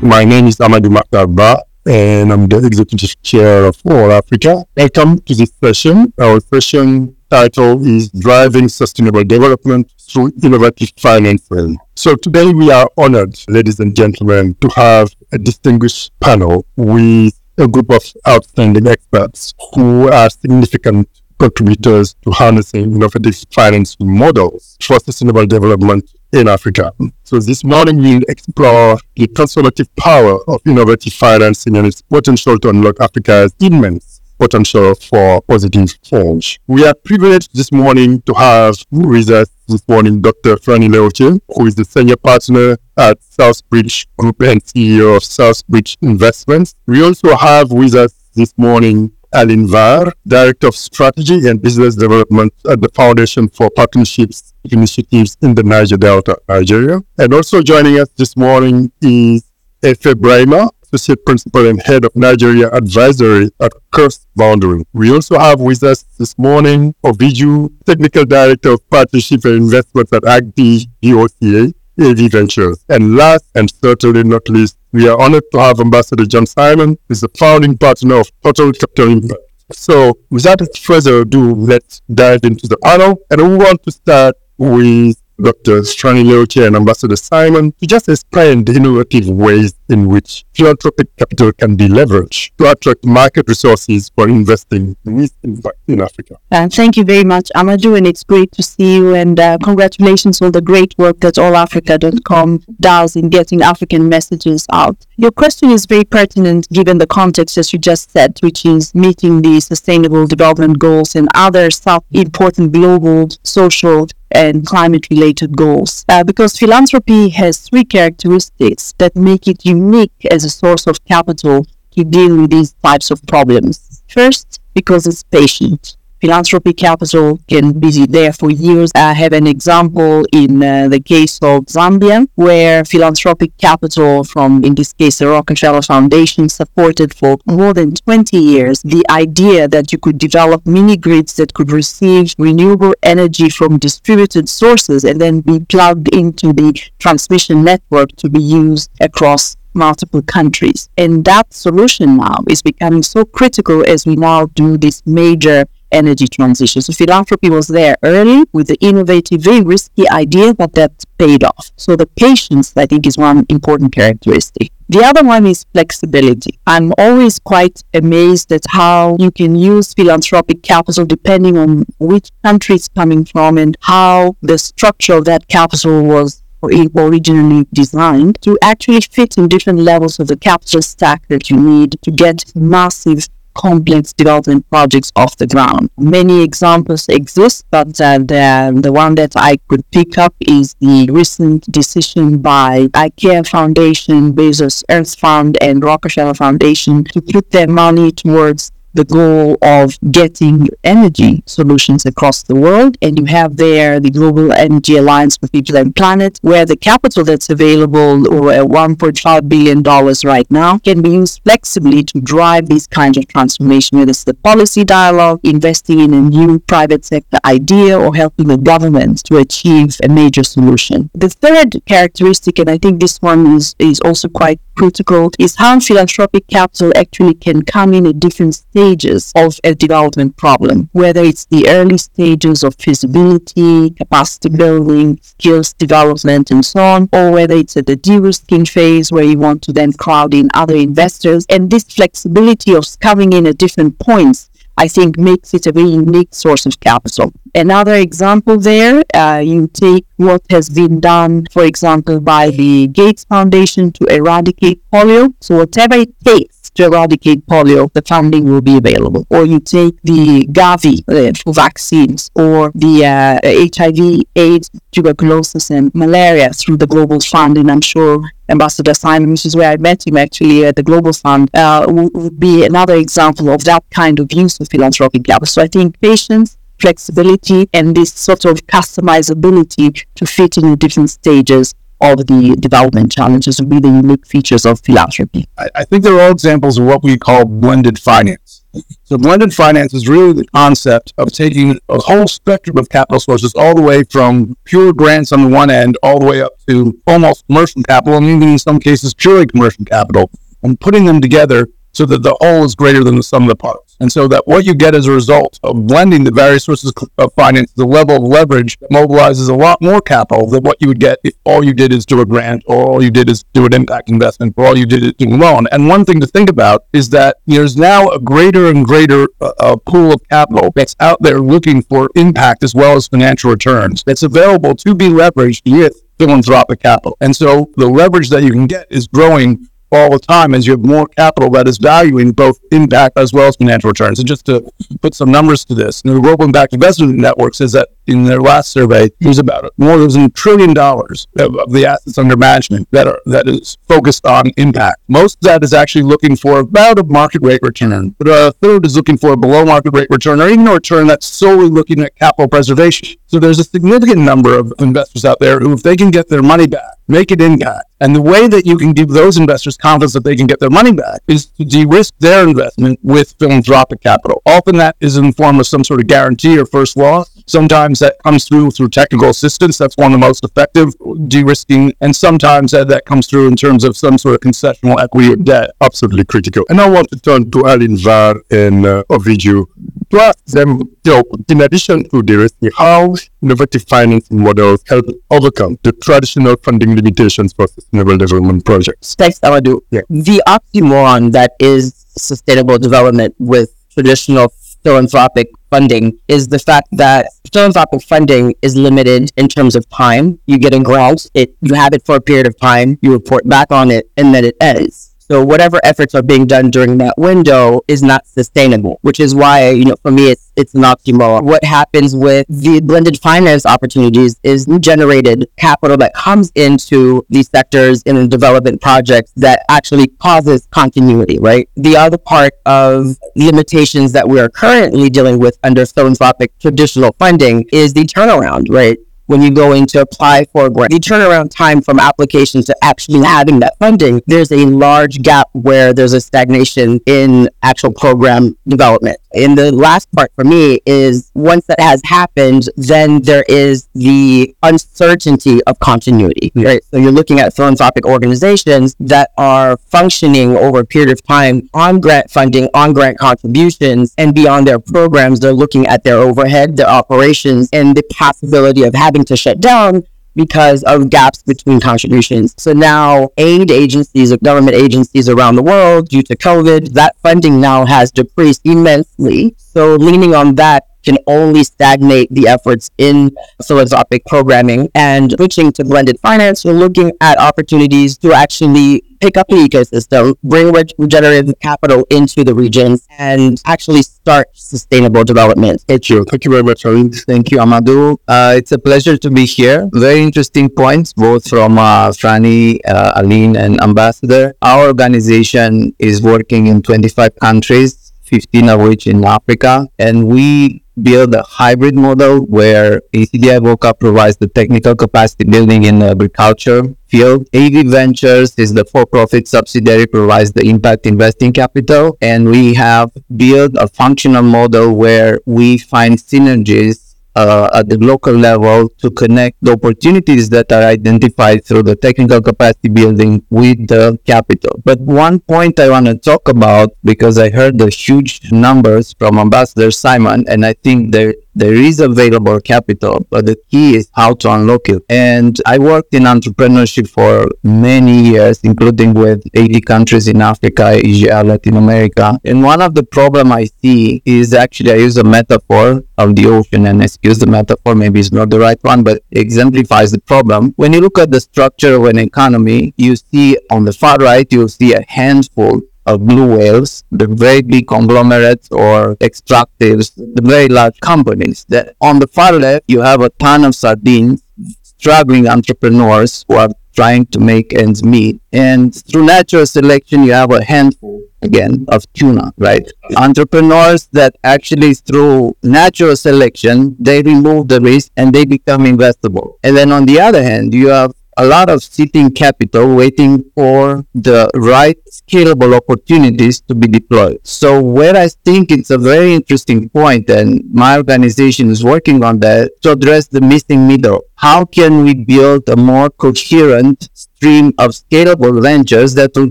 My 0.00 0.24
name 0.24 0.46
is 0.46 0.56
Amadou 0.56 0.88
Mahtar 0.96 1.28
Ba 1.28 1.60
and 1.86 2.32
I'm 2.32 2.48
the 2.48 2.66
executive 2.66 3.22
chair 3.22 3.64
of 3.64 3.80
All 3.84 4.10
Africa. 4.10 4.64
Welcome 4.76 5.20
to 5.20 5.34
this 5.34 5.52
session. 5.62 6.12
Our 6.20 6.40
session 6.40 7.16
title 7.30 7.86
is 7.86 8.10
Driving 8.10 8.68
Sustainable 8.68 9.22
Development 9.22 9.90
Through 10.00 10.32
Innovative 10.42 10.90
Financing. 10.98 11.78
So 11.94 12.16
today 12.16 12.52
we 12.52 12.72
are 12.72 12.90
honored, 12.98 13.38
ladies 13.48 13.78
and 13.78 13.94
gentlemen, 13.94 14.56
to 14.62 14.68
have 14.74 15.14
a 15.30 15.38
distinguished 15.38 16.10
panel 16.20 16.66
with 16.76 17.40
a 17.56 17.68
group 17.68 17.90
of 17.92 18.02
outstanding 18.26 18.88
experts 18.88 19.54
who 19.72 20.10
are 20.10 20.28
significant 20.28 21.08
contributors 21.38 22.14
to 22.22 22.30
harnessing 22.30 22.94
innovative 22.94 23.36
financing 23.52 24.18
models 24.18 24.76
for 24.82 24.98
sustainable 24.98 25.46
development 25.46 26.10
in 26.40 26.48
Africa. 26.48 26.92
So 27.24 27.38
this 27.40 27.64
morning 27.64 27.98
we'll 27.98 28.22
explore 28.28 28.98
the 29.14 29.26
transformative 29.28 29.88
power 29.96 30.38
of 30.46 30.60
innovative 30.66 31.12
financing 31.12 31.76
and 31.76 31.86
its 31.86 32.02
potential 32.02 32.58
to 32.58 32.68
unlock 32.68 33.00
Africa's 33.00 33.54
immense 33.60 34.20
potential 34.38 34.94
for 34.94 35.40
positive 35.42 36.00
change. 36.02 36.60
We 36.66 36.86
are 36.86 36.94
privileged 36.94 37.54
this 37.54 37.72
morning 37.72 38.20
to 38.22 38.34
have 38.34 38.76
with 38.90 39.30
us 39.30 39.48
this 39.66 39.82
morning 39.88 40.20
Dr. 40.20 40.56
Frannie 40.56 40.90
Leautier, 40.90 41.38
who 41.54 41.66
is 41.66 41.74
the 41.74 41.84
senior 41.84 42.16
partner 42.16 42.76
at 42.98 43.18
Southbridge 43.20 44.06
Group 44.18 44.42
and 44.42 44.62
CEO 44.62 45.16
of 45.16 45.22
Southbridge 45.22 45.96
Investments. 46.02 46.74
We 46.86 47.02
also 47.02 47.34
have 47.36 47.72
with 47.72 47.94
us 47.94 48.12
this 48.34 48.52
morning 48.58 49.10
Aline 49.36 49.66
Varre, 49.66 50.12
Director 50.26 50.68
of 50.68 50.76
Strategy 50.76 51.46
and 51.46 51.60
Business 51.60 51.94
Development 51.94 52.50
at 52.70 52.80
the 52.80 52.88
Foundation 52.94 53.48
for 53.48 53.68
Partnerships 53.70 54.54
Initiatives 54.64 55.36
in 55.42 55.54
the 55.54 55.62
Niger 55.62 55.98
Delta, 55.98 56.38
Nigeria. 56.48 57.02
And 57.18 57.34
also 57.34 57.60
joining 57.62 58.00
us 58.00 58.08
this 58.16 58.34
morning 58.34 58.90
is 59.02 59.44
Efe 59.82 60.14
Braimah, 60.14 60.70
Associate 60.82 61.22
Principal 61.26 61.68
and 61.68 61.82
Head 61.82 62.06
of 62.06 62.16
Nigeria 62.16 62.70
Advisory 62.70 63.50
at 63.60 63.72
Cross 63.92 64.26
Boundary. 64.34 64.82
We 64.94 65.12
also 65.12 65.38
have 65.38 65.60
with 65.60 65.82
us 65.82 66.02
this 66.18 66.38
morning 66.38 66.94
Ovidiu, 67.04 67.70
Technical 67.84 68.24
Director 68.24 68.70
of 68.72 68.88
Partnership 68.88 69.44
and 69.44 69.56
Investments 69.56 70.12
at 70.14 70.22
ACDI 70.22 70.86
VOCA, 71.02 71.74
AV 72.00 72.30
Ventures. 72.32 72.84
And 72.88 73.16
last 73.16 73.44
and 73.54 73.70
certainly 73.70 74.24
not 74.24 74.48
least, 74.48 74.78
we 74.96 75.06
are 75.10 75.20
honored 75.20 75.44
to 75.52 75.58
have 75.60 75.78
Ambassador 75.78 76.24
John 76.24 76.46
Simon, 76.46 76.96
is 77.10 77.20
the 77.20 77.28
founding 77.38 77.76
partner 77.76 78.14
of 78.14 78.30
Total 78.42 78.72
Capital 78.72 79.12
Impact. 79.12 79.42
So, 79.70 80.18
without 80.30 80.58
further 80.78 81.20
ado, 81.20 81.54
let's 81.54 82.00
dive 82.14 82.40
into 82.44 82.66
the 82.66 82.78
panel. 82.78 83.18
And 83.30 83.42
we 83.42 83.56
want 83.58 83.82
to 83.82 83.90
start 83.90 84.36
with 84.56 85.18
Dr. 85.40 85.80
Frannie 85.82 86.24
Leautier 86.24 86.66
and 86.66 86.76
Ambassador 86.76 87.16
Simon 87.16 87.72
to 87.72 87.86
just 87.86 88.08
explain 88.08 88.64
the 88.64 88.74
innovative 88.74 89.28
ways 89.28 89.74
in 89.88 90.08
which 90.08 90.44
philanthropic 90.54 91.14
capital 91.16 91.52
can 91.52 91.76
be 91.76 91.88
leveraged 91.88 92.50
to 92.58 92.70
attract 92.70 93.04
market 93.04 93.46
resources 93.48 94.10
for 94.14 94.28
investing 94.28 94.96
impact 95.04 95.78
in 95.86 96.00
Africa. 96.00 96.36
Uh, 96.50 96.68
thank 96.68 96.96
you 96.96 97.04
very 97.04 97.24
much, 97.24 97.50
Amadou, 97.54 97.96
and 97.96 98.06
it's 98.06 98.24
great 98.24 98.50
to 98.52 98.62
see 98.62 98.96
you. 98.96 99.14
And 99.14 99.38
uh, 99.38 99.58
congratulations 99.62 100.40
on 100.40 100.52
the 100.52 100.60
great 100.60 100.94
work 100.98 101.20
that 101.20 101.34
allafrica.com 101.34 102.62
does 102.80 103.16
in 103.16 103.28
getting 103.28 103.62
African 103.62 104.08
messages 104.08 104.66
out. 104.72 104.96
Your 105.16 105.30
question 105.30 105.70
is 105.70 105.86
very 105.86 106.04
pertinent 106.04 106.68
given 106.70 106.98
the 106.98 107.06
context, 107.06 107.58
as 107.58 107.72
you 107.72 107.78
just 107.78 108.10
said, 108.10 108.38
which 108.40 108.64
is 108.64 108.94
meeting 108.94 109.42
the 109.42 109.60
Sustainable 109.60 110.26
Development 110.26 110.78
Goals 110.78 111.14
and 111.14 111.28
other 111.34 111.68
important 112.12 112.72
global 112.72 113.28
social 113.42 114.06
and 114.36 114.66
climate 114.66 115.06
related 115.10 115.56
goals. 115.56 116.04
Uh, 116.08 116.22
because 116.22 116.58
philanthropy 116.58 117.30
has 117.30 117.58
three 117.58 117.84
characteristics 117.84 118.94
that 118.98 119.16
make 119.16 119.48
it 119.48 119.64
unique 119.64 120.12
as 120.30 120.44
a 120.44 120.50
source 120.50 120.86
of 120.86 121.02
capital 121.04 121.66
to 121.92 122.04
deal 122.04 122.36
with 122.36 122.50
these 122.50 122.74
types 122.84 123.10
of 123.10 123.18
problems. 123.26 124.02
First, 124.08 124.60
because 124.74 125.06
it's 125.06 125.22
patient 125.22 125.96
philanthropy 126.26 126.72
capital 126.72 127.38
can 127.46 127.78
be 127.78 128.04
there 128.06 128.32
for 128.32 128.50
years. 128.50 128.90
I 128.96 129.12
have 129.12 129.32
an 129.32 129.46
example 129.46 130.24
in 130.32 130.60
uh, 130.60 130.88
the 130.88 130.98
case 130.98 131.38
of 131.40 131.66
Zambia, 131.66 132.26
where 132.34 132.84
philanthropic 132.84 133.56
capital 133.58 134.24
from, 134.24 134.64
in 134.64 134.74
this 134.74 134.92
case, 134.92 135.18
the 135.18 135.28
Rockefeller 135.28 135.82
Foundation, 135.82 136.48
supported 136.48 137.14
for 137.14 137.36
more 137.46 137.72
than 137.72 137.94
20 137.94 138.36
years 138.36 138.82
the 138.82 139.04
idea 139.08 139.68
that 139.68 139.92
you 139.92 139.98
could 139.98 140.18
develop 140.18 140.66
mini 140.66 140.96
grids 140.96 141.34
that 141.34 141.54
could 141.54 141.70
receive 141.70 142.34
renewable 142.38 142.94
energy 143.04 143.48
from 143.48 143.78
distributed 143.78 144.48
sources 144.48 145.04
and 145.04 145.20
then 145.20 145.42
be 145.42 145.60
plugged 145.60 146.12
into 146.12 146.52
the 146.52 146.72
transmission 146.98 147.62
network 147.62 148.10
to 148.16 148.28
be 148.28 148.42
used 148.42 148.90
across 149.00 149.56
multiple 149.76 150.22
countries. 150.22 150.88
And 150.96 151.24
that 151.26 151.52
solution 151.52 152.16
now 152.16 152.38
is 152.48 152.62
becoming 152.62 153.04
so 153.04 153.24
critical 153.24 153.84
as 153.86 154.06
we 154.06 154.16
now 154.16 154.46
do 154.46 154.76
this 154.76 155.02
major 155.06 155.66
energy 155.92 156.26
transition. 156.26 156.82
So 156.82 156.92
philanthropy 156.92 157.50
was 157.50 157.68
there 157.68 157.96
early 158.02 158.44
with 158.52 158.68
the 158.68 158.76
innovative, 158.80 159.40
very 159.40 159.62
risky 159.62 160.08
idea, 160.08 160.54
but 160.54 160.74
that 160.74 160.92
paid 161.18 161.44
off. 161.44 161.72
So 161.76 161.96
the 161.96 162.06
patience, 162.06 162.76
I 162.76 162.86
think, 162.86 163.06
is 163.06 163.16
one 163.16 163.46
important 163.48 163.92
characteristic. 163.94 164.70
The 164.88 165.02
other 165.04 165.24
one 165.24 165.46
is 165.46 165.66
flexibility. 165.72 166.60
I'm 166.66 166.92
always 166.96 167.40
quite 167.40 167.82
amazed 167.92 168.52
at 168.52 168.62
how 168.68 169.16
you 169.18 169.32
can 169.32 169.56
use 169.56 169.92
philanthropic 169.92 170.62
capital 170.62 171.04
depending 171.04 171.56
on 171.56 171.86
which 171.98 172.30
country 172.44 172.76
it's 172.76 172.86
coming 172.88 173.24
from 173.24 173.58
and 173.58 173.76
how 173.80 174.36
the 174.42 174.58
structure 174.58 175.14
of 175.14 175.24
that 175.24 175.48
capital 175.48 176.04
was 176.04 176.44
originally 176.62 177.66
designed 177.72 178.40
to 178.42 178.58
actually 178.62 179.00
fit 179.00 179.36
in 179.38 179.48
different 179.48 179.78
levels 179.78 180.18
of 180.18 180.28
the 180.28 180.36
capital 180.36 180.82
stack 180.82 181.26
that 181.28 181.50
you 181.50 181.56
need 181.56 181.96
to 182.02 182.10
get 182.10 182.44
massive 182.54 183.26
complex 183.56 184.12
development 184.12 184.68
projects 184.70 185.10
off 185.16 185.36
the 185.36 185.46
ground. 185.46 185.90
Many 185.98 186.42
examples 186.42 187.08
exist, 187.08 187.66
but 187.70 188.00
uh, 188.00 188.18
the, 188.18 188.78
the 188.80 188.92
one 188.92 189.14
that 189.16 189.32
I 189.36 189.56
could 189.68 189.88
pick 189.90 190.18
up 190.18 190.34
is 190.40 190.74
the 190.80 191.08
recent 191.10 191.70
decision 191.72 192.38
by 192.38 192.88
IKEA 192.88 193.48
Foundation, 193.48 194.32
Bezos 194.32 194.84
Earth 194.90 195.18
Fund, 195.18 195.58
and 195.60 195.82
Rockefeller 195.82 196.34
Foundation 196.34 197.04
to 197.04 197.20
put 197.22 197.50
their 197.50 197.68
money 197.68 198.12
towards 198.12 198.70
the 198.96 199.04
goal 199.04 199.58
of 199.62 199.98
getting 200.10 200.68
energy 200.82 201.42
solutions 201.46 202.06
across 202.06 202.42
the 202.42 202.54
world. 202.54 202.96
And 203.02 203.18
you 203.18 203.26
have 203.26 203.56
there 203.56 204.00
the 204.00 204.10
Global 204.10 204.52
Energy 204.52 204.96
Alliance 204.96 205.36
for 205.36 205.48
People 205.48 205.76
and 205.76 205.94
Planet, 205.94 206.38
where 206.42 206.64
the 206.64 206.76
capital 206.76 207.22
that's 207.24 207.50
available, 207.50 208.26
or 208.34 208.50
$1.5 208.50 209.48
billion 209.48 209.82
right 210.24 210.50
now, 210.50 210.78
can 210.78 211.02
be 211.02 211.10
used 211.10 211.42
flexibly 211.44 212.02
to 212.04 212.20
drive 212.20 212.68
these 212.68 212.86
kinds 212.86 213.18
of 213.18 213.28
transformation, 213.28 213.98
whether 213.98 214.10
it's 214.10 214.24
the 214.24 214.34
policy 214.34 214.84
dialogue, 214.84 215.40
investing 215.44 216.00
in 216.00 216.14
a 216.14 216.20
new 216.20 216.58
private 216.60 217.04
sector 217.04 217.38
idea, 217.44 217.98
or 217.98 218.14
helping 218.14 218.48
the 218.48 218.56
government 218.56 219.22
to 219.24 219.36
achieve 219.36 219.96
a 220.02 220.08
major 220.08 220.42
solution. 220.42 221.10
The 221.14 221.28
third 221.28 221.84
characteristic, 221.86 222.58
and 222.58 222.70
I 222.70 222.78
think 222.78 223.00
this 223.00 223.20
one 223.20 223.56
is, 223.56 223.74
is 223.78 224.00
also 224.00 224.28
quite 224.28 224.60
critical, 224.76 225.30
is 225.38 225.56
how 225.56 225.78
philanthropic 225.80 226.46
capital 226.48 226.92
actually 226.96 227.34
can 227.34 227.62
come 227.62 227.92
in 227.92 228.06
at 228.06 228.20
different 228.20 228.54
stages 228.54 228.85
stages 228.86 229.32
of 229.34 229.58
a 229.64 229.74
development 229.74 230.36
problem, 230.36 230.88
whether 230.92 231.22
it's 231.22 231.46
the 231.46 231.68
early 231.68 231.98
stages 231.98 232.62
of 232.62 232.76
feasibility, 232.76 233.90
capacity 233.90 234.48
building, 234.48 235.18
skills 235.22 235.72
development, 235.72 236.50
and 236.52 236.64
so 236.64 236.80
on, 236.80 237.08
or 237.12 237.32
whether 237.32 237.56
it's 237.56 237.76
at 237.76 237.86
the 237.86 237.96
de-risking 237.96 238.64
phase 238.64 239.10
where 239.10 239.24
you 239.24 239.38
want 239.38 239.60
to 239.62 239.72
then 239.72 239.92
crowd 239.92 240.32
in 240.32 240.48
other 240.54 240.76
investors. 240.76 241.44
And 241.50 241.68
this 241.68 241.84
flexibility 241.84 242.74
of 242.74 242.84
coming 243.00 243.32
in 243.32 243.46
at 243.46 243.58
different 243.58 243.98
points 243.98 244.50
I 244.78 244.88
think 244.88 245.16
makes 245.16 245.54
it 245.54 245.66
a 245.66 245.72
very 245.72 245.88
unique 245.88 246.34
source 246.34 246.66
of 246.66 246.78
capital. 246.80 247.32
Another 247.54 247.94
example 247.94 248.58
there, 248.58 249.02
uh, 249.14 249.40
you 249.42 249.68
take 249.68 250.04
what 250.16 250.42
has 250.50 250.68
been 250.68 251.00
done, 251.00 251.46
for 251.50 251.64
example, 251.64 252.20
by 252.20 252.50
the 252.50 252.86
Gates 252.88 253.24
Foundation 253.24 253.90
to 253.92 254.04
eradicate 254.04 254.82
polio. 254.92 255.32
So 255.40 255.56
whatever 255.56 255.94
it 255.94 256.12
takes 256.22 256.55
to 256.76 256.84
eradicate 256.84 257.46
polio, 257.46 257.92
the 257.92 258.02
funding 258.02 258.44
will 258.44 258.60
be 258.60 258.76
available. 258.76 259.26
Or 259.30 259.44
you 259.44 259.60
take 259.60 260.00
the 260.02 260.46
Gavi 260.46 260.96
uh, 261.08 261.52
vaccines 261.52 262.30
or 262.34 262.70
the 262.74 263.04
uh, 263.04 263.40
HIV, 263.76 264.24
AIDS, 264.36 264.70
tuberculosis, 264.92 265.70
and 265.70 265.94
malaria 265.94 266.50
through 266.52 266.76
the 266.78 266.86
Global 266.86 267.20
Fund. 267.20 267.58
And 267.58 267.70
I'm 267.70 267.80
sure 267.80 268.22
Ambassador 268.48 268.94
Simon, 268.94 269.30
which 269.30 269.46
is 269.46 269.56
where 269.56 269.72
I 269.72 269.76
met 269.76 270.06
him 270.06 270.16
actually 270.16 270.66
at 270.66 270.76
the 270.76 270.82
Global 270.82 271.12
Fund, 271.12 271.50
uh, 271.54 271.86
would 271.88 272.38
be 272.38 272.64
another 272.64 272.96
example 272.96 273.50
of 273.50 273.64
that 273.64 273.84
kind 273.90 274.18
of 274.20 274.32
use 274.32 274.60
of 274.60 274.68
philanthropic 274.68 275.24
capital. 275.24 275.46
So 275.46 275.62
I 275.62 275.66
think 275.68 276.00
patience, 276.00 276.56
flexibility, 276.78 277.68
and 277.72 277.96
this 277.96 278.12
sort 278.12 278.44
of 278.44 278.66
customizability 278.66 280.04
to 280.14 280.26
fit 280.26 280.58
in 280.58 280.76
different 280.76 281.10
stages 281.10 281.74
of 282.00 282.26
the 282.26 282.56
development 282.60 283.12
challenges 283.12 283.60
would 283.60 283.68
be 283.68 283.80
the 283.80 283.88
unique 283.88 284.26
features 284.26 284.66
of 284.66 284.80
philanthropy. 284.80 285.46
I, 285.58 285.68
I 285.74 285.84
think 285.84 286.02
they're 286.02 286.20
all 286.20 286.30
examples 286.30 286.78
of 286.78 286.86
what 286.86 287.02
we 287.02 287.16
call 287.16 287.44
blended 287.44 287.98
finance. 287.98 288.62
So 289.04 289.16
blended 289.16 289.54
finance 289.54 289.94
is 289.94 290.08
really 290.08 290.32
the 290.32 290.46
concept 290.48 291.14
of 291.16 291.32
taking 291.32 291.80
a 291.88 291.98
whole 291.98 292.26
spectrum 292.26 292.76
of 292.76 292.88
capital 292.88 293.20
sources 293.20 293.54
all 293.54 293.74
the 293.74 293.80
way 293.80 294.02
from 294.04 294.56
pure 294.64 294.92
grants 294.92 295.32
on 295.32 295.42
the 295.42 295.48
one 295.48 295.70
end 295.70 295.96
all 296.02 296.18
the 296.18 296.26
way 296.26 296.42
up 296.42 296.52
to 296.68 297.00
almost 297.06 297.46
commercial 297.46 297.82
capital 297.82 298.18
and 298.18 298.26
even 298.26 298.48
in 298.48 298.58
some 298.58 298.78
cases 298.78 299.14
purely 299.14 299.46
commercial 299.46 299.84
capital 299.84 300.30
and 300.62 300.78
putting 300.80 301.06
them 301.06 301.20
together 301.20 301.68
so 301.92 302.04
that 302.04 302.22
the 302.22 302.36
whole 302.40 302.64
is 302.64 302.74
greater 302.74 303.02
than 303.02 303.16
the 303.16 303.22
sum 303.22 303.44
of 303.44 303.48
the 303.48 303.56
parts. 303.56 303.85
And 304.00 304.10
so 304.12 304.28
that 304.28 304.46
what 304.46 304.64
you 304.64 304.74
get 304.74 304.94
as 304.94 305.06
a 305.06 305.12
result 305.12 305.58
of 305.62 305.86
blending 305.86 306.24
the 306.24 306.30
various 306.30 306.64
sources 306.64 306.92
of 307.18 307.32
finance, 307.34 307.72
the 307.72 307.86
level 307.86 308.16
of 308.16 308.22
leverage 308.22 308.78
mobilizes 308.92 309.48
a 309.48 309.54
lot 309.54 309.80
more 309.80 310.00
capital 310.00 310.46
than 310.46 310.62
what 310.62 310.76
you 310.80 310.88
would 310.88 311.00
get 311.00 311.18
if 311.24 311.34
all 311.44 311.64
you 311.64 311.72
did 311.72 311.92
is 311.92 312.04
do 312.04 312.20
a 312.20 312.26
grant 312.26 312.62
or 312.66 312.84
all 312.84 313.02
you 313.02 313.10
did 313.10 313.30
is 313.30 313.44
do 313.52 313.66
an 313.66 313.74
impact 313.74 314.08
investment 314.08 314.54
or 314.56 314.66
all 314.66 314.78
you 314.78 314.86
did 314.86 315.02
is 315.02 315.12
do 315.14 315.28
a 315.28 315.36
loan. 315.36 315.66
And 315.72 315.88
one 315.88 316.04
thing 316.04 316.20
to 316.20 316.26
think 316.26 316.50
about 316.50 316.84
is 316.92 317.10
that 317.10 317.38
there's 317.46 317.76
now 317.76 318.08
a 318.10 318.18
greater 318.18 318.68
and 318.68 318.84
greater 318.84 319.28
uh, 319.40 319.52
uh, 319.58 319.76
pool 319.76 320.12
of 320.12 320.20
capital 320.28 320.72
that's 320.74 320.96
out 321.00 321.22
there 321.22 321.40
looking 321.40 321.82
for 321.82 322.10
impact 322.14 322.62
as 322.62 322.74
well 322.74 322.96
as 322.96 323.08
financial 323.08 323.50
returns 323.50 324.02
that's 324.04 324.22
available 324.22 324.74
to 324.74 324.94
be 324.94 325.08
leveraged 325.08 325.62
with 325.70 326.02
philanthropic 326.18 326.80
capital. 326.80 327.16
And 327.20 327.34
so 327.34 327.70
the 327.76 327.88
leverage 327.88 328.30
that 328.30 328.42
you 328.42 328.50
can 328.50 328.66
get 328.66 328.86
is 328.90 329.06
growing 329.06 329.68
all 329.92 330.10
the 330.10 330.18
time 330.18 330.54
as 330.54 330.66
you 330.66 330.72
have 330.72 330.84
more 330.84 331.06
capital 331.06 331.50
that 331.50 331.68
is 331.68 331.78
valuing 331.78 332.32
both 332.32 332.58
impact 332.72 333.18
as 333.18 333.32
well 333.32 333.48
as 333.48 333.56
financial 333.56 333.88
returns. 333.88 334.18
And 334.18 334.26
just 334.26 334.44
to 334.46 334.68
put 335.00 335.14
some 335.14 335.30
numbers 335.30 335.64
to 335.66 335.74
this, 335.74 336.02
the 336.02 336.18
Global 336.20 336.44
Impact 336.44 336.72
Investment 336.72 337.16
Network 337.16 337.54
says 337.54 337.72
that 337.72 337.88
in 338.06 338.24
their 338.24 338.40
last 338.40 338.70
survey, 338.70 339.10
there's 339.20 339.38
about 339.38 339.72
more 339.76 339.98
than 339.98 340.22
a 340.22 340.28
trillion 340.30 340.74
dollars 340.74 341.26
of, 341.38 341.72
the 341.72 341.86
assets 341.86 342.18
under 342.18 342.36
management 342.36 342.88
that 342.92 343.06
are 343.06 343.20
that 343.26 343.48
is 343.48 343.76
focused 343.88 344.24
on 344.26 344.50
impact. 344.56 345.00
Most 345.08 345.36
of 345.36 345.40
that 345.42 345.64
is 345.64 345.72
actually 345.74 346.02
looking 346.02 346.36
for 346.36 346.60
about 346.60 346.98
a 346.98 347.04
market 347.04 347.42
rate 347.42 347.60
return, 347.62 348.14
but 348.18 348.28
a 348.28 348.52
third 348.62 348.86
is 348.86 348.96
looking 348.96 349.18
for 349.18 349.32
a 349.32 349.36
below 349.36 349.64
market 349.64 349.92
rate 349.94 350.08
return, 350.10 350.40
or 350.40 350.48
even 350.48 350.66
a 350.68 350.72
return 350.74 351.06
that's 351.06 351.26
solely 351.26 351.68
looking 351.68 352.00
at 352.00 352.14
capital 352.16 352.48
preservation. 352.48 353.18
So 353.26 353.38
there's 353.38 353.58
a 353.58 353.64
significant 353.64 354.18
number 354.18 354.56
of 354.56 354.72
investors 354.78 355.24
out 355.24 355.40
there 355.40 355.58
who, 355.58 355.72
if 355.72 355.82
they 355.82 355.96
can 355.96 356.10
get 356.10 356.28
their 356.28 356.42
money 356.42 356.66
back, 356.66 356.94
make 357.08 357.30
it 357.30 357.40
impact. 357.40 357.86
And 358.00 358.14
the 358.14 358.22
way 358.22 358.46
that 358.46 358.66
you 358.66 358.76
can 358.76 358.92
give 358.92 359.08
those 359.08 359.36
investors 359.36 359.76
confidence 359.76 360.12
that 360.12 360.22
they 360.22 360.36
can 360.36 360.46
get 360.46 360.60
their 360.60 360.70
money 360.70 360.92
back 360.92 361.22
is 361.26 361.46
to 361.46 361.64
de-risk 361.64 362.14
their 362.20 362.46
investment 362.46 363.00
with 363.02 363.34
philanthropic 363.38 364.00
capital. 364.00 364.42
Often 364.46 364.76
that 364.76 364.96
is 365.00 365.16
in 365.16 365.28
the 365.28 365.32
form 365.32 365.58
of 365.58 365.66
some 365.66 365.82
sort 365.82 366.00
of 366.00 366.06
guarantee 366.06 366.58
or 366.58 366.66
first 366.66 366.96
loss. 366.96 367.35
Sometimes 367.46 367.98
that 368.00 368.16
comes 368.24 368.44
through 368.44 368.72
through 368.72 368.88
technical 368.88 369.30
assistance. 369.30 369.78
That's 369.78 369.96
one 369.96 370.12
of 370.12 370.20
the 370.20 370.26
most 370.26 370.44
effective 370.44 370.94
de-risking. 371.28 371.92
And 372.00 372.14
sometimes 372.14 372.72
that, 372.72 372.88
that 372.88 373.04
comes 373.06 373.26
through 373.26 373.48
in 373.48 373.56
terms 373.56 373.84
of 373.84 373.96
some 373.96 374.18
sort 374.18 374.34
of 374.34 374.40
concessional 374.40 375.00
equity 375.00 375.32
or 375.32 375.36
debt. 375.36 375.70
Absolutely 375.80 376.24
critical. 376.24 376.64
And 376.68 376.80
I 376.80 376.88
want 376.88 377.08
to 377.10 377.16
turn 377.20 377.50
to 377.52 377.60
Aline 377.60 377.96
Varre 377.98 378.42
and 378.50 378.84
uh, 378.84 379.04
Ovidiu 379.10 379.66
to 380.10 380.20
ask 380.20 380.44
them, 380.46 380.80
you 381.04 381.12
know, 381.12 381.22
in 381.48 381.60
addition 381.60 382.08
to 382.10 382.22
de-risking, 382.22 382.70
how 382.76 383.14
innovative 383.42 383.84
financing 383.88 384.42
models 384.42 384.82
help 384.88 385.04
overcome 385.30 385.78
the 385.82 385.92
traditional 385.92 386.56
funding 386.56 386.94
limitations 386.94 387.52
for 387.52 387.66
sustainable 387.66 388.16
development 388.16 388.64
projects. 388.64 389.14
Thanks, 389.14 389.38
Amadou. 389.40 389.80
Yeah. 389.90 390.02
The 390.10 390.42
oxymoron 390.46 391.32
that 391.32 391.52
is 391.60 392.06
sustainable 392.16 392.78
development 392.78 393.34
with 393.38 393.70
traditional 393.90 394.52
philanthropic 394.82 395.48
funding 395.70 396.18
is 396.28 396.46
the 396.48 396.58
fact 396.58 396.88
that 396.92 397.26
philanthropic 397.52 398.02
funding 398.02 398.54
is 398.62 398.76
limited 398.76 399.32
in 399.36 399.48
terms 399.48 399.74
of 399.74 399.88
time. 399.88 400.38
You 400.46 400.58
get 400.58 400.74
a 400.74 400.80
grant, 400.80 401.30
it 401.34 401.56
you 401.60 401.74
have 401.74 401.92
it 401.92 402.04
for 402.06 402.16
a 402.16 402.20
period 402.20 402.46
of 402.46 402.58
time, 402.60 402.98
you 403.02 403.12
report 403.12 403.48
back 403.48 403.72
on 403.72 403.90
it, 403.90 404.10
and 404.16 404.34
then 404.34 404.44
it 404.44 404.56
ends. 404.60 405.15
So 405.28 405.44
whatever 405.44 405.80
efforts 405.82 406.14
are 406.14 406.22
being 406.22 406.46
done 406.46 406.70
during 406.70 406.98
that 406.98 407.14
window 407.18 407.80
is 407.88 408.00
not 408.00 408.28
sustainable, 408.28 409.00
which 409.02 409.18
is 409.18 409.34
why, 409.34 409.70
you 409.70 409.84
know, 409.84 409.96
for 410.00 410.12
me, 410.12 410.30
it's, 410.30 410.52
it's 410.54 410.72
an 410.74 410.82
oxymoron. 410.82 411.42
What 411.42 411.64
happens 411.64 412.14
with 412.14 412.46
the 412.48 412.80
blended 412.80 413.18
finance 413.18 413.66
opportunities 413.66 414.38
is 414.44 414.66
generated 414.78 415.48
capital 415.58 415.96
that 415.96 416.14
comes 416.14 416.52
into 416.54 417.26
these 417.28 417.48
sectors 417.48 418.02
in 418.04 418.14
the 418.14 418.28
development 418.28 418.80
projects 418.80 419.32
that 419.34 419.64
actually 419.68 420.06
causes 420.06 420.68
continuity, 420.70 421.40
right? 421.40 421.68
The 421.74 421.96
other 421.96 422.18
part 422.18 422.52
of 422.64 423.18
limitations 423.34 424.12
that 424.12 424.28
we 424.28 424.38
are 424.38 424.48
currently 424.48 425.10
dealing 425.10 425.40
with 425.40 425.58
under 425.64 425.84
philanthropic 425.86 426.56
traditional 426.60 427.16
funding 427.18 427.64
is 427.72 427.94
the 427.94 428.04
turnaround, 428.04 428.66
right? 428.70 428.96
When 429.26 429.42
you 429.42 429.50
go 429.50 429.72
in 429.72 429.86
to 429.86 430.00
apply 430.00 430.44
for 430.46 430.66
a 430.66 430.70
grant. 430.70 430.92
The 430.92 430.98
turnaround 430.98 431.50
time 431.50 431.82
from 431.82 431.98
application 431.98 432.62
to 432.62 432.76
actually 432.82 433.24
having 433.24 433.60
that 433.60 433.76
funding, 433.78 434.22
there's 434.26 434.52
a 434.52 434.64
large 434.66 435.22
gap 435.22 435.48
where 435.52 435.92
there's 435.92 436.12
a 436.12 436.20
stagnation 436.20 437.00
in 437.06 437.48
actual 437.62 437.92
program 437.92 438.56
development. 438.66 439.18
And 439.34 439.56
the 439.56 439.70
last 439.70 440.10
part 440.12 440.32
for 440.34 440.44
me 440.44 440.80
is 440.86 441.30
once 441.34 441.66
that 441.66 441.78
has 441.78 442.00
happened, 442.04 442.70
then 442.76 443.20
there 443.22 443.44
is 443.48 443.88
the 443.94 444.54
uncertainty 444.62 445.62
of 445.64 445.78
continuity, 445.78 446.50
right? 446.54 446.82
So 446.90 446.96
you're 446.96 447.12
looking 447.12 447.40
at 447.40 447.54
philanthropic 447.54 448.06
organizations 448.06 448.96
that 449.00 449.30
are 449.36 449.76
functioning 449.76 450.56
over 450.56 450.80
a 450.80 450.86
period 450.86 451.10
of 451.10 451.22
time 451.22 451.68
on 451.74 452.00
grant 452.00 452.30
funding, 452.30 452.68
on 452.72 452.94
grant 452.94 453.18
contributions, 453.18 454.14
and 454.16 454.34
beyond 454.34 454.66
their 454.66 454.78
programs, 454.78 455.40
they're 455.40 455.52
looking 455.52 455.86
at 455.86 456.02
their 456.02 456.16
overhead, 456.16 456.76
their 456.76 456.88
operations, 456.88 457.68
and 457.72 457.96
the 457.96 458.02
possibility 458.04 458.84
of 458.84 458.94
having 458.94 459.15
to 459.24 459.36
shut 459.36 459.60
down 459.60 460.02
because 460.34 460.82
of 460.84 461.08
gaps 461.10 461.42
between 461.42 461.80
contributions. 461.80 462.54
So 462.58 462.72
now 462.72 463.30
aid 463.38 463.70
agencies 463.70 464.30
or 464.30 464.36
government 464.36 464.76
agencies 464.76 465.28
around 465.28 465.56
the 465.56 465.62
world 465.62 466.08
due 466.08 466.22
to 466.24 466.36
COVID, 466.36 466.92
that 466.92 467.16
funding 467.22 467.60
now 467.60 467.86
has 467.86 468.12
decreased 468.12 468.60
immensely. 468.64 469.54
So 469.56 469.96
leaning 469.96 470.34
on 470.34 470.54
that 470.56 470.84
can 471.06 471.18
only 471.26 471.64
stagnate 471.64 472.28
the 472.30 472.48
efforts 472.48 472.90
in 472.98 473.30
philanthropic 473.66 474.24
programming 474.26 474.90
and 474.94 475.32
switching 475.32 475.72
to 475.72 475.84
blended 475.84 476.18
finance, 476.20 476.64
we're 476.64 476.72
looking 476.72 477.12
at 477.20 477.38
opportunities 477.38 478.18
to 478.18 478.32
actually 478.32 479.02
pick 479.20 479.36
up 479.36 479.48
the 479.48 479.56
ecosystem, 479.56 480.34
bring 480.42 480.72
regenerative 480.98 481.54
capital 481.60 482.04
into 482.10 482.44
the 482.44 482.54
regions, 482.54 483.06
and 483.18 483.62
actually 483.64 484.02
start 484.02 484.48
sustainable 484.52 485.24
development. 485.24 485.82
Thank 485.88 486.10
you. 486.10 486.24
Thank 486.24 486.44
you 486.44 486.50
very 486.50 486.62
much, 486.62 486.84
Aline. 486.84 487.12
Thank 487.12 487.50
you, 487.50 487.58
Amadou. 487.58 488.18
Uh, 488.28 488.54
it's 488.56 488.72
a 488.72 488.78
pleasure 488.78 489.16
to 489.16 489.30
be 489.30 489.46
here. 489.46 489.88
Very 489.92 490.20
interesting 490.20 490.68
points, 490.68 491.12
both 491.12 491.48
from 491.48 491.78
uh, 491.78 492.10
Frannie, 492.10 492.78
uh, 492.86 493.12
Aline, 493.16 493.56
and 493.56 493.80
Ambassador. 493.80 494.54
Our 494.60 494.88
organization 494.88 495.94
is 495.98 496.20
working 496.20 496.66
in 496.66 496.82
25 496.82 497.36
countries, 497.40 498.12
15 498.24 498.68
of 498.68 498.80
which 498.80 499.06
in 499.06 499.24
Africa, 499.24 499.88
and 499.98 500.26
we 500.26 500.82
build 501.00 501.34
a 501.34 501.42
hybrid 501.42 501.94
model 501.94 502.40
where 502.40 503.02
ACDI 503.14 503.60
VOCA 503.60 503.98
provides 503.98 504.36
the 504.38 504.48
technical 504.48 504.94
capacity 504.94 505.44
building 505.44 505.84
in 505.84 505.98
the 505.98 506.10
agriculture 506.10 506.82
field. 507.06 507.46
AV 507.54 507.86
Ventures 507.86 508.54
is 508.58 508.72
the 508.72 508.84
for-profit 508.84 509.46
subsidiary 509.46 510.06
provides 510.06 510.52
the 510.52 510.66
impact 510.66 511.06
investing 511.06 511.52
capital. 511.52 512.16
And 512.20 512.48
we 512.48 512.74
have 512.74 513.10
built 513.36 513.72
a 513.76 513.88
functional 513.88 514.42
model 514.42 514.94
where 514.94 515.40
we 515.46 515.78
find 515.78 516.18
synergies 516.18 517.05
uh, 517.36 517.68
at 517.74 517.88
the 517.88 517.98
local 517.98 518.32
level 518.32 518.88
to 519.02 519.10
connect 519.10 519.56
the 519.60 519.72
opportunities 519.72 520.48
that 520.48 520.72
are 520.72 520.82
identified 520.82 521.64
through 521.64 521.82
the 521.82 521.94
technical 521.94 522.40
capacity 522.40 522.88
building 522.88 523.44
with 523.50 523.86
the 523.88 524.18
capital. 524.24 524.80
But 524.84 524.98
one 525.00 525.40
point 525.40 525.78
I 525.78 525.90
want 525.90 526.06
to 526.06 526.16
talk 526.16 526.48
about 526.48 526.90
because 527.04 527.38
I 527.38 527.50
heard 527.50 527.78
the 527.78 527.90
huge 527.90 528.50
numbers 528.50 529.14
from 529.18 529.38
Ambassador 529.38 529.90
Simon, 529.90 530.44
and 530.48 530.64
I 530.64 530.72
think 530.72 531.12
there 531.12 531.34
there 531.56 531.74
is 531.74 532.00
available 532.00 532.60
capital, 532.60 533.26
but 533.30 533.46
the 533.46 533.56
key 533.70 533.96
is 533.96 534.10
how 534.12 534.34
to 534.34 534.52
unlock 534.52 534.90
it. 534.90 535.02
And 535.08 535.58
I 535.64 535.78
worked 535.78 536.14
in 536.14 536.24
entrepreneurship 536.24 537.08
for 537.08 537.48
many 537.62 538.28
years, 538.30 538.60
including 538.62 539.14
with 539.14 539.42
80 539.54 539.80
countries 539.80 540.28
in 540.28 540.42
Africa, 540.42 540.88
Asia, 540.88 541.42
Latin 541.42 541.78
America. 541.78 542.38
And 542.44 542.62
one 542.62 542.82
of 542.82 542.94
the 542.94 543.02
problem 543.02 543.52
I 543.52 543.64
see 543.64 544.22
is 544.26 544.52
actually 544.52 544.92
I 544.92 544.96
use 544.96 545.16
a 545.16 545.24
metaphor 545.24 546.02
of 546.18 546.36
the 546.36 546.46
ocean, 546.46 546.86
and 546.86 547.02
excuse 547.02 547.38
the 547.38 547.46
metaphor, 547.46 547.94
maybe 547.94 548.20
it's 548.20 548.32
not 548.32 548.50
the 548.50 548.58
right 548.58 548.78
one, 548.82 549.02
but 549.02 549.22
exemplifies 549.30 550.12
the 550.12 550.20
problem. 550.20 550.74
When 550.76 550.92
you 550.92 551.00
look 551.00 551.18
at 551.18 551.30
the 551.30 551.40
structure 551.40 551.94
of 551.94 552.04
an 552.04 552.18
economy, 552.18 552.92
you 552.98 553.16
see 553.16 553.56
on 553.70 553.86
the 553.86 553.92
far 553.92 554.18
right, 554.18 554.46
you'll 554.50 554.68
see 554.68 554.92
a 554.92 555.02
handful 555.08 555.80
of 556.06 556.24
blue 556.24 556.56
whales, 556.56 557.04
the 557.10 557.26
very 557.26 557.62
big 557.62 557.88
conglomerates 557.88 558.68
or 558.70 559.16
extractives, 559.16 560.14
the 560.14 560.42
very 560.42 560.68
large 560.68 560.98
companies. 561.00 561.64
That 561.68 561.94
on 562.00 562.18
the 562.18 562.28
far 562.28 562.52
left, 562.52 562.84
you 562.88 563.00
have 563.00 563.20
a 563.20 563.30
ton 563.30 563.64
of 563.64 563.74
sardines, 563.74 564.42
struggling 564.82 565.48
entrepreneurs 565.48 566.44
who 566.48 566.56
are 566.56 566.70
trying 566.94 567.26
to 567.26 567.38
make 567.38 567.74
ends 567.74 568.02
meet. 568.02 568.40
And 568.52 568.94
through 568.94 569.26
natural 569.26 569.66
selection, 569.66 570.24
you 570.24 570.32
have 570.32 570.50
a 570.50 570.64
handful 570.64 571.22
again 571.42 571.84
of 571.88 572.10
tuna, 572.14 572.52
right? 572.56 572.90
Entrepreneurs 573.16 574.08
that 574.12 574.34
actually 574.42 574.94
through 574.94 575.54
natural 575.62 576.16
selection, 576.16 576.96
they 576.98 577.22
remove 577.22 577.68
the 577.68 577.80
risk 577.80 578.10
and 578.16 578.34
they 578.34 578.44
become 578.46 578.84
investable. 578.84 579.56
And 579.62 579.76
then 579.76 579.92
on 579.92 580.06
the 580.06 580.18
other 580.20 580.42
hand, 580.42 580.72
you 580.72 580.88
have 580.88 581.12
a 581.36 581.44
lot 581.44 581.68
of 581.68 581.82
sitting 581.82 582.30
capital 582.30 582.94
waiting 582.94 583.44
for 583.54 584.04
the 584.14 584.48
right 584.54 584.96
scalable 585.10 585.76
opportunities 585.76 586.60
to 586.62 586.74
be 586.74 586.88
deployed. 586.88 587.38
So 587.44 587.82
where 587.82 588.16
I 588.16 588.28
think 588.28 588.72
it's 588.72 588.90
a 588.90 588.98
very 588.98 589.34
interesting 589.34 589.88
point 589.90 590.30
and 590.30 590.62
my 590.72 590.96
organization 590.96 591.70
is 591.70 591.84
working 591.84 592.24
on 592.24 592.40
that 592.40 592.70
to 592.82 592.92
address 592.92 593.26
the 593.26 593.40
missing 593.40 593.86
middle. 593.86 594.22
How 594.36 594.64
can 594.64 595.04
we 595.04 595.14
build 595.14 595.68
a 595.68 595.76
more 595.76 596.08
coherent 596.10 597.08
stream 597.36 597.72
of 597.78 597.90
scalable 597.90 598.62
ventures 598.62 599.14
that 599.14 599.30
will 599.36 599.50